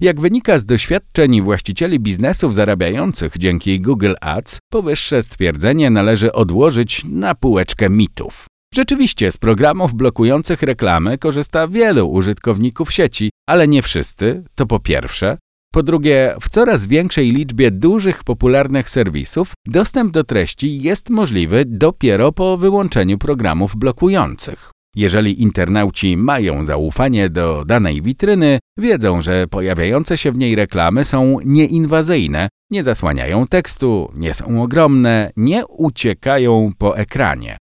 Jak 0.02 0.20
wynika 0.20 0.58
z 0.58 0.66
doświadczeń 0.66 1.42
właścicieli 1.42 2.00
biznesów 2.00 2.54
zarabiających 2.54 3.38
dzięki 3.38 3.80
Google 3.80 4.14
Ads, 4.20 4.58
powyższe 4.72 5.22
stwierdzenie 5.22 5.90
należy 5.90 6.32
odłożyć 6.32 7.04
na 7.04 7.34
półeczkę 7.34 7.90
mitów. 7.90 8.46
Rzeczywiście 8.74 9.32
z 9.32 9.38
programów 9.38 9.94
blokujących 9.94 10.62
reklamy 10.62 11.18
korzysta 11.18 11.68
wielu 11.68 12.10
użytkowników 12.10 12.92
sieci, 12.92 13.30
ale 13.48 13.68
nie 13.68 13.82
wszyscy, 13.82 14.44
to 14.54 14.66
po 14.66 14.80
pierwsze. 14.80 15.38
Po 15.72 15.82
drugie, 15.82 16.34
w 16.40 16.48
coraz 16.48 16.86
większej 16.86 17.32
liczbie 17.32 17.70
dużych, 17.70 18.24
popularnych 18.24 18.90
serwisów 18.90 19.52
dostęp 19.66 20.12
do 20.12 20.24
treści 20.24 20.82
jest 20.82 21.10
możliwy 21.10 21.64
dopiero 21.66 22.32
po 22.32 22.56
wyłączeniu 22.56 23.18
programów 23.18 23.76
blokujących. 23.76 24.70
Jeżeli 24.98 25.42
internauci 25.42 26.16
mają 26.16 26.64
zaufanie 26.64 27.30
do 27.30 27.64
danej 27.64 28.02
witryny, 28.02 28.58
wiedzą, 28.78 29.20
że 29.20 29.46
pojawiające 29.46 30.18
się 30.18 30.32
w 30.32 30.38
niej 30.38 30.56
reklamy 30.56 31.04
są 31.04 31.36
nieinwazyjne, 31.44 32.48
nie 32.70 32.84
zasłaniają 32.84 33.46
tekstu, 33.46 34.12
nie 34.14 34.34
są 34.34 34.62
ogromne, 34.62 35.30
nie 35.36 35.66
uciekają 35.66 36.72
po 36.78 36.98
ekranie. 36.98 37.56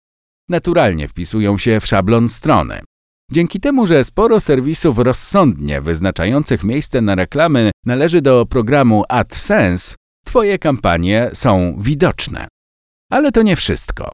Naturalnie 0.49 1.07
wpisują 1.07 1.57
się 1.57 1.79
w 1.79 1.85
szablon 1.85 2.29
strony. 2.29 2.79
Dzięki 3.31 3.59
temu, 3.59 3.85
że 3.85 4.03
sporo 4.03 4.39
serwisów 4.39 4.97
rozsądnie 4.97 5.81
wyznaczających 5.81 6.63
miejsce 6.63 7.01
na 7.01 7.15
reklamy 7.15 7.71
należy 7.85 8.21
do 8.21 8.45
programu 8.45 9.03
AdSense, 9.09 9.95
Twoje 10.25 10.59
kampanie 10.59 11.29
są 11.33 11.75
widoczne. 11.79 12.47
Ale 13.11 13.31
to 13.31 13.41
nie 13.41 13.55
wszystko. 13.55 14.11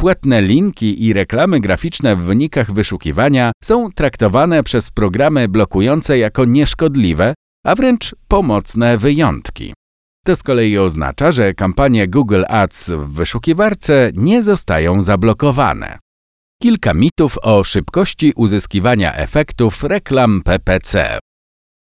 Płatne 0.00 0.42
linki 0.42 1.04
i 1.04 1.12
reklamy 1.12 1.60
graficzne 1.60 2.16
w 2.16 2.22
wynikach 2.22 2.72
wyszukiwania 2.72 3.52
są 3.64 3.92
traktowane 3.92 4.62
przez 4.62 4.90
programy 4.90 5.48
blokujące 5.48 6.18
jako 6.18 6.44
nieszkodliwe, 6.44 7.34
a 7.66 7.74
wręcz 7.74 8.14
pomocne 8.28 8.98
wyjątki. 8.98 9.74
To 10.26 10.36
z 10.36 10.42
kolei 10.42 10.78
oznacza, 10.78 11.32
że 11.32 11.54
kampanie 11.54 12.08
Google 12.08 12.44
Ads 12.48 12.90
w 12.90 13.12
wyszukiwarce 13.12 14.10
nie 14.14 14.42
zostają 14.42 15.02
zablokowane. 15.02 15.98
Kilka 16.62 16.94
mitów 16.94 17.38
o 17.42 17.64
szybkości 17.64 18.32
uzyskiwania 18.36 19.14
efektów 19.14 19.84
reklam 19.84 20.42
PPC. 20.42 21.18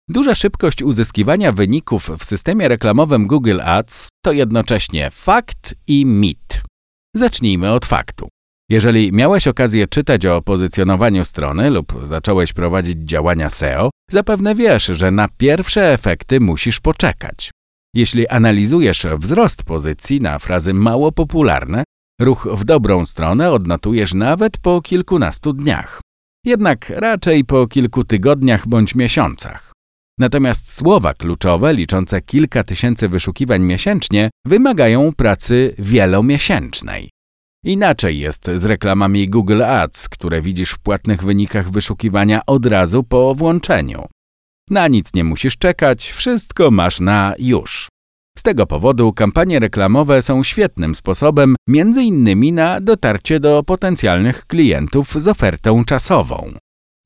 Duża 0.09 0.35
szybkość 0.35 0.83
uzyskiwania 0.83 1.53
wyników 1.53 2.11
w 2.19 2.25
systemie 2.25 2.69
reklamowym 2.69 3.27
Google 3.27 3.61
Ads 3.65 4.09
to 4.25 4.33
jednocześnie 4.33 5.11
fakt 5.11 5.75
i 5.87 6.07
mit. 6.07 6.69
Zacznijmy 7.15 7.73
od 7.73 7.87
faktu. 7.87 8.29
Jeżeli 8.71 9.13
miałeś 9.13 9.47
okazję 9.47 9.87
czytać 9.87 10.27
o 10.27 10.43
pozycjonowaniu 10.43 11.25
strony 11.25 11.71
lub 11.71 12.07
zacząłeś 12.07 12.53
prowadzić 12.53 12.99
działania 12.99 13.51
SEO, 13.51 13.91
zapewne 14.11 14.55
wiesz, 14.55 14.87
że 14.87 15.11
na 15.11 15.29
pierwsze 15.37 15.93
efekty 15.93 16.41
musisz 16.41 16.81
poczekać. 16.81 17.51
Jeśli 17.95 18.29
analizujesz 18.29 19.07
wzrost 19.19 19.63
pozycji 19.63 20.21
na 20.21 20.39
frazy 20.39 20.75
mało 20.75 21.13
popularne, 21.13 21.85
ruch 22.21 22.49
w 22.53 22.65
dobrą 22.65 23.05
stronę 23.05 23.51
odnotujesz 23.51 24.15
nawet 24.15 24.59
po 24.59 24.83
kilkunastu 24.83 25.53
dniach. 25.53 26.01
Jednak 26.45 26.91
raczej 26.91 27.45
po 27.45 27.67
kilku 27.67 28.05
tygodniach 28.05 28.69
bądź 28.69 28.95
miesiącach. 28.95 29.73
Natomiast 30.19 30.73
słowa 30.75 31.15
kluczowe, 31.15 31.75
liczące 31.75 32.21
kilka 32.21 32.65
tysięcy 32.65 33.09
wyszukiwań 33.09 33.63
miesięcznie, 33.63 34.31
wymagają 34.47 35.13
pracy 35.13 35.75
wielomiesięcznej. 35.79 37.11
Inaczej 37.65 38.19
jest 38.19 38.51
z 38.55 38.65
reklamami 38.65 39.29
Google 39.29 39.63
Ads, 39.63 40.09
które 40.09 40.43
widzisz 40.43 40.71
w 40.71 40.79
płatnych 40.79 41.23
wynikach 41.25 41.71
wyszukiwania 41.71 42.41
od 42.47 42.67
razu 42.67 43.05
po 43.05 43.35
włączeniu. 43.35 44.07
Na 44.71 44.89
nic 44.89 45.15
nie 45.15 45.25
musisz 45.25 45.57
czekać, 45.57 46.11
wszystko 46.13 46.71
masz 46.71 47.01
na 47.01 47.35
już. 47.39 47.89
Z 48.39 48.43
tego 48.43 48.67
powodu 48.67 49.13
kampanie 49.13 49.59
reklamowe 49.59 50.23
są 50.23 50.43
świetnym 50.43 50.95
sposobem 50.95 51.57
między 51.69 52.03
innymi 52.03 52.53
na 52.53 52.81
dotarcie 52.81 53.41
do 53.41 53.63
potencjalnych 53.63 54.47
klientów 54.47 55.23
z 55.23 55.29
ofertą 55.29 55.85
czasową. 55.85 56.53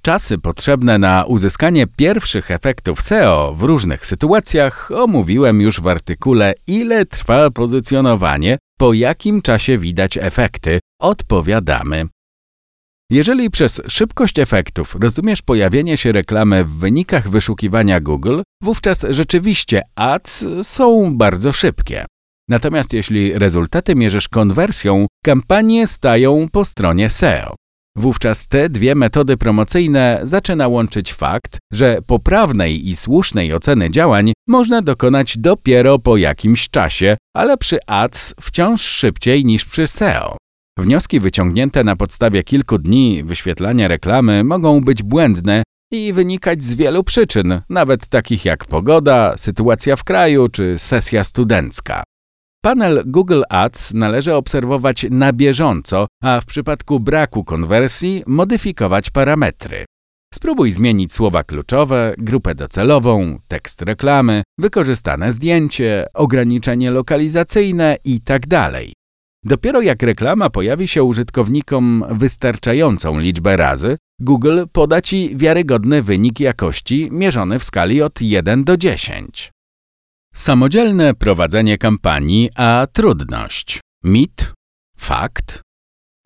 Czasy 0.05 0.39
potrzebne 0.39 0.99
na 0.99 1.25
uzyskanie 1.25 1.87
pierwszych 1.87 2.51
efektów 2.51 3.03
SEO 3.03 3.55
w 3.57 3.63
różnych 3.63 4.07
sytuacjach 4.07 4.91
omówiłem 4.95 5.61
już 5.61 5.81
w 5.81 5.87
artykule 5.87 6.55
Ile 6.67 7.07
trwa 7.07 7.51
pozycjonowanie, 7.51 8.59
po 8.79 8.93
jakim 8.93 9.43
czasie 9.43 9.79
widać 9.79 10.17
efekty, 10.17 10.81
odpowiadamy. 11.01 12.07
Jeżeli 13.11 13.51
przez 13.51 13.83
szybkość 13.89 14.39
efektów 14.39 14.97
rozumiesz 15.01 15.43
pojawienie 15.43 15.97
się 15.97 16.13
reklamy 16.13 16.65
w 16.65 16.71
wynikach 16.71 17.29
wyszukiwania 17.29 18.01
Google, 18.01 18.41
wówczas 18.63 19.07
rzeczywiście 19.11 19.83
ads 19.95 20.45
są 20.63 21.17
bardzo 21.17 21.53
szybkie. 21.53 22.07
Natomiast 22.49 22.93
jeśli 22.93 23.39
rezultaty 23.39 23.95
mierzysz 23.95 24.29
konwersją, 24.29 25.07
kampanie 25.25 25.87
stają 25.87 26.49
po 26.53 26.65
stronie 26.65 27.11
SEO. 27.11 27.62
Wówczas 27.97 28.49
te 28.49 28.69
dwie 28.69 28.95
metody 28.95 29.37
promocyjne 29.37 30.21
zaczyna 30.23 30.69
łączyć 30.69 31.13
fakt, 31.13 31.59
że 31.73 31.99
poprawnej 32.07 32.89
i 32.89 32.97
słusznej 32.97 33.55
oceny 33.55 33.91
działań 33.91 34.33
można 34.49 34.83
dokonać 34.83 35.39
dopiero 35.39 35.99
po 35.99 36.17
jakimś 36.17 36.71
czasie, 36.71 37.17
ale 37.37 37.57
przy 37.57 37.79
ads 37.87 38.35
wciąż 38.41 38.83
szybciej 38.83 39.45
niż 39.45 39.65
przy 39.65 39.87
SEO. 39.87 40.37
Wnioski 40.79 41.21
wyciągnięte 41.21 41.85
na 41.85 41.97
podstawie 41.97 42.43
kilku 42.43 42.79
dni 42.79 43.25
wyświetlania 43.25 43.89
reklamy 43.89 44.45
mogą 44.45 44.81
być 44.81 45.03
błędne 45.03 45.63
i 45.93 46.13
wynikać 46.13 46.65
z 46.65 46.75
wielu 46.75 47.05
przyczyn, 47.05 47.61
nawet 47.71 48.09
takich 48.09 48.45
jak 48.45 48.65
pogoda, 48.65 49.35
sytuacja 49.37 49.97
w 49.97 50.05
kraju 50.05 50.49
czy 50.49 50.79
sesja 50.79 51.25
studencka. 51.25 52.03
Panel 52.65 53.03
Google 53.07 53.43
Ads 53.49 53.95
należy 53.95 54.35
obserwować 54.35 55.07
na 55.11 55.33
bieżąco, 55.33 56.07
a 56.23 56.41
w 56.41 56.45
przypadku 56.45 57.01
braku 57.01 57.45
konwersji 57.45 58.23
modyfikować 58.27 59.11
parametry. 59.11 59.85
Spróbuj 60.35 60.73
zmienić 60.73 61.13
słowa 61.13 61.45
kluczowe, 61.45 62.15
grupę 62.19 62.55
docelową, 62.55 63.39
tekst 63.49 63.83
reklamy, 63.83 64.43
wykorzystane 64.59 65.33
zdjęcie, 65.33 66.07
ograniczenie 66.15 66.91
lokalizacyjne 66.91 67.97
itd. 68.05 68.47
Tak 68.49 68.73
Dopiero 69.45 69.81
jak 69.81 70.03
reklama 70.03 70.51
pojawi 70.51 70.89
się 70.89 71.03
użytkownikom 71.03 72.05
wystarczającą 72.11 73.19
liczbę 73.19 73.57
razy, 73.57 73.97
Google 74.21 74.61
poda 74.73 75.01
Ci 75.01 75.37
wiarygodny 75.37 76.03
wynik 76.03 76.41
jakości 76.41 77.09
mierzony 77.13 77.59
w 77.59 77.65
skali 77.65 78.03
od 78.03 78.21
1 78.21 78.65
do 78.65 78.77
10. 78.77 79.53
Samodzielne 80.35 81.15
prowadzenie 81.15 81.79
kampanii, 81.79 82.51
a 82.57 82.87
trudność. 82.93 83.81
Mit? 84.05 84.53
Fakt? 84.97 85.61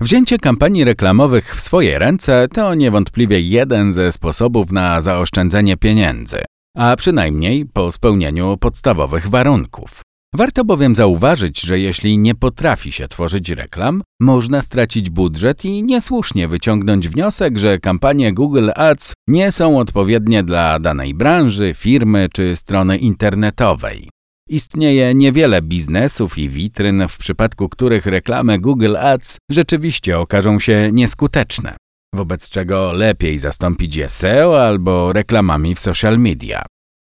Wzięcie 0.01 0.39
kampanii 0.39 0.85
reklamowych 0.85 1.57
w 1.57 1.61
swoje 1.61 1.99
ręce 1.99 2.49
to 2.49 2.75
niewątpliwie 2.75 3.41
jeden 3.41 3.93
ze 3.93 4.13
sposobów 4.13 4.73
na 4.73 5.01
zaoszczędzenie 5.01 5.77
pieniędzy, 5.77 6.39
a 6.77 6.97
przynajmniej 6.97 7.67
po 7.67 7.93
spełnieniu 7.93 8.57
podstawowych 8.57 9.29
warunków. 9.29 10.06
Warto 10.35 10.65
bowiem 10.65 10.95
zauważyć, 10.95 11.61
że 11.61 11.79
jeśli 11.79 12.19
nie 12.19 12.35
potrafi 12.35 12.93
się 12.93 13.09
tworzyć 13.09 13.51
reklam, 13.51 14.03
można 14.21 14.63
stracić 14.63 15.11
budżet 15.11 15.65
i 15.65 15.83
niesłusznie 15.83 16.49
wyciągnąć 16.49 17.09
wniosek, 17.09 17.59
że 17.59 17.79
kampanie 17.79 18.33
Google 18.33 18.71
Ads 18.75 19.13
nie 19.29 19.53
są 19.53 19.79
odpowiednie 19.79 20.43
dla 20.43 20.79
danej 20.79 21.15
branży, 21.15 21.75
firmy 21.75 22.29
czy 22.33 22.57
strony 22.57 22.97
internetowej. 22.97 24.09
Istnieje 24.49 25.15
niewiele 25.15 25.63
biznesów 25.63 26.39
i 26.39 26.49
witryn, 26.49 27.09
w 27.09 27.19
przypadku 27.19 27.69
których 27.69 28.07
reklamy 28.07 28.59
Google 28.59 28.97
Ads 28.97 29.39
rzeczywiście 29.51 30.19
okażą 30.19 30.61
się 30.61 30.91
nieskuteczne. 30.93 31.77
wobec 32.15 32.51
czego 32.51 32.93
lepiej 32.93 33.39
zastąpić 33.39 33.97
je 33.97 34.09
SEO 34.09 34.67
albo 34.67 35.13
reklamami 35.13 35.75
w 35.75 35.81
social 35.81 36.19
media. 36.19 36.63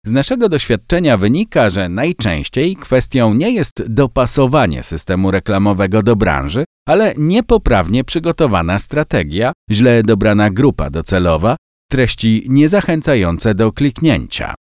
Z 0.05 0.11
naszego 0.11 0.49
doświadczenia 0.49 1.17
wynika, 1.17 1.69
że 1.69 1.89
najczęściej 1.89 2.75
kwestią 2.75 3.33
nie 3.33 3.51
jest 3.51 3.83
dopasowanie 3.87 4.83
systemu 4.83 5.31
reklamowego 5.31 6.03
do 6.03 6.15
branży, 6.15 6.63
ale 6.87 7.13
niepoprawnie 7.17 8.03
przygotowana 8.03 8.79
strategia, 8.79 9.53
źle 9.71 10.03
dobrana 10.03 10.49
grupa 10.49 10.89
docelowa, 10.89 11.55
treści 11.91 12.45
niezachęcające 12.49 13.55
do 13.55 13.71
kliknięcia. 13.71 14.55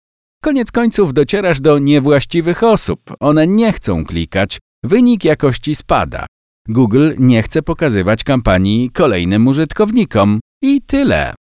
Koniec 0.43 0.71
końców 0.71 1.13
docierasz 1.13 1.62
do 1.62 1.80
niewłaściwych 1.80 2.63
osób. 2.63 3.01
One 3.19 3.47
nie 3.47 3.73
chcą 3.73 4.06
klikać, 4.06 4.60
wynik 4.84 5.25
jakości 5.25 5.75
spada. 5.75 6.25
Google 6.67 7.12
nie 7.17 7.43
chce 7.43 7.62
pokazywać 7.62 8.23
kampanii 8.23 8.91
kolejnym 8.91 9.47
użytkownikom 9.47 10.39
i 10.62 10.82
tyle. 10.82 11.34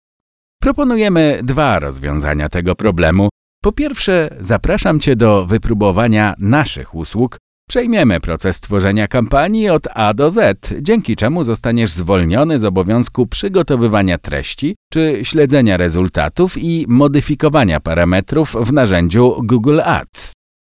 Proponujemy 0.63 1.41
dwa 1.43 1.79
rozwiązania 1.79 2.49
tego 2.49 2.75
problemu. 2.75 3.29
Po 3.63 3.73
pierwsze, 3.73 4.37
zapraszam 4.41 5.01
Cię 5.01 5.17
do 5.17 5.47
wypróbowania 5.47 6.35
naszych 6.39 6.95
usług. 6.95 7.39
Przejmiemy 7.69 8.21
proces 8.21 8.61
tworzenia 8.61 9.09
kampanii 9.09 9.69
od 9.69 9.89
A 9.95 10.15
do 10.15 10.31
Z, 10.31 10.75
dzięki 10.81 11.17
czemu 11.17 11.45
zostaniesz 11.45 11.91
zwolniony 11.91 12.59
z 12.59 12.65
obowiązku 12.65 13.27
przygotowywania 13.27 14.19
treści 14.19 14.77
czy 14.93 15.21
śledzenia 15.23 15.77
rezultatów 15.77 16.59
i 16.59 16.85
modyfikowania 16.89 17.81
parametrów 17.81 18.57
w 18.61 18.73
narzędziu 18.73 19.35
Google 19.43 19.81
Ads. 19.85 20.33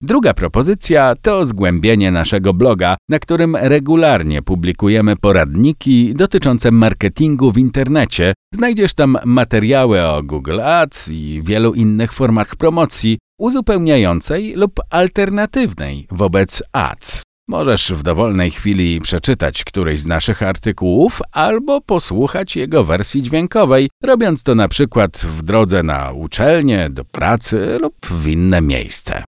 Druga 0.03 0.33
propozycja 0.33 1.15
to 1.21 1.45
zgłębienie 1.45 2.11
naszego 2.11 2.53
bloga, 2.53 2.97
na 3.09 3.19
którym 3.19 3.55
regularnie 3.55 4.41
publikujemy 4.41 5.15
poradniki 5.15 6.13
dotyczące 6.15 6.71
marketingu 6.71 7.51
w 7.51 7.57
internecie. 7.57 8.33
Znajdziesz 8.53 8.93
tam 8.93 9.17
materiały 9.25 10.01
o 10.01 10.23
Google 10.23 10.61
Ads 10.61 11.09
i 11.09 11.41
wielu 11.43 11.73
innych 11.73 12.13
formach 12.13 12.55
promocji, 12.55 13.17
uzupełniającej 13.39 14.53
lub 14.55 14.79
alternatywnej 14.89 16.07
wobec 16.11 16.63
ads. 16.71 17.23
Możesz 17.47 17.93
w 17.93 18.03
dowolnej 18.03 18.51
chwili 18.51 19.01
przeczytać 19.01 19.63
któryś 19.63 19.99
z 19.99 20.07
naszych 20.07 20.43
artykułów 20.43 21.21
albo 21.31 21.81
posłuchać 21.81 22.55
jego 22.55 22.83
wersji 22.83 23.21
dźwiękowej, 23.21 23.89
robiąc 24.03 24.43
to 24.43 24.55
na 24.55 24.67
przykład 24.67 25.17
w 25.17 25.43
drodze 25.43 25.83
na 25.83 26.11
uczelnię, 26.11 26.89
do 26.89 27.05
pracy 27.05 27.77
lub 27.81 27.93
w 28.05 28.27
inne 28.27 28.61
miejsce. 28.61 29.23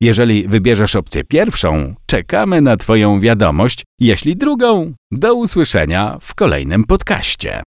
Jeżeli 0.00 0.48
wybierzesz 0.48 0.96
opcję 0.96 1.24
pierwszą, 1.24 1.94
czekamy 2.06 2.60
na 2.60 2.76
Twoją 2.76 3.20
wiadomość, 3.20 3.82
jeśli 4.00 4.36
drugą, 4.36 4.94
do 5.12 5.34
usłyszenia 5.34 6.18
w 6.20 6.34
kolejnym 6.34 6.84
podcaście. 6.84 7.62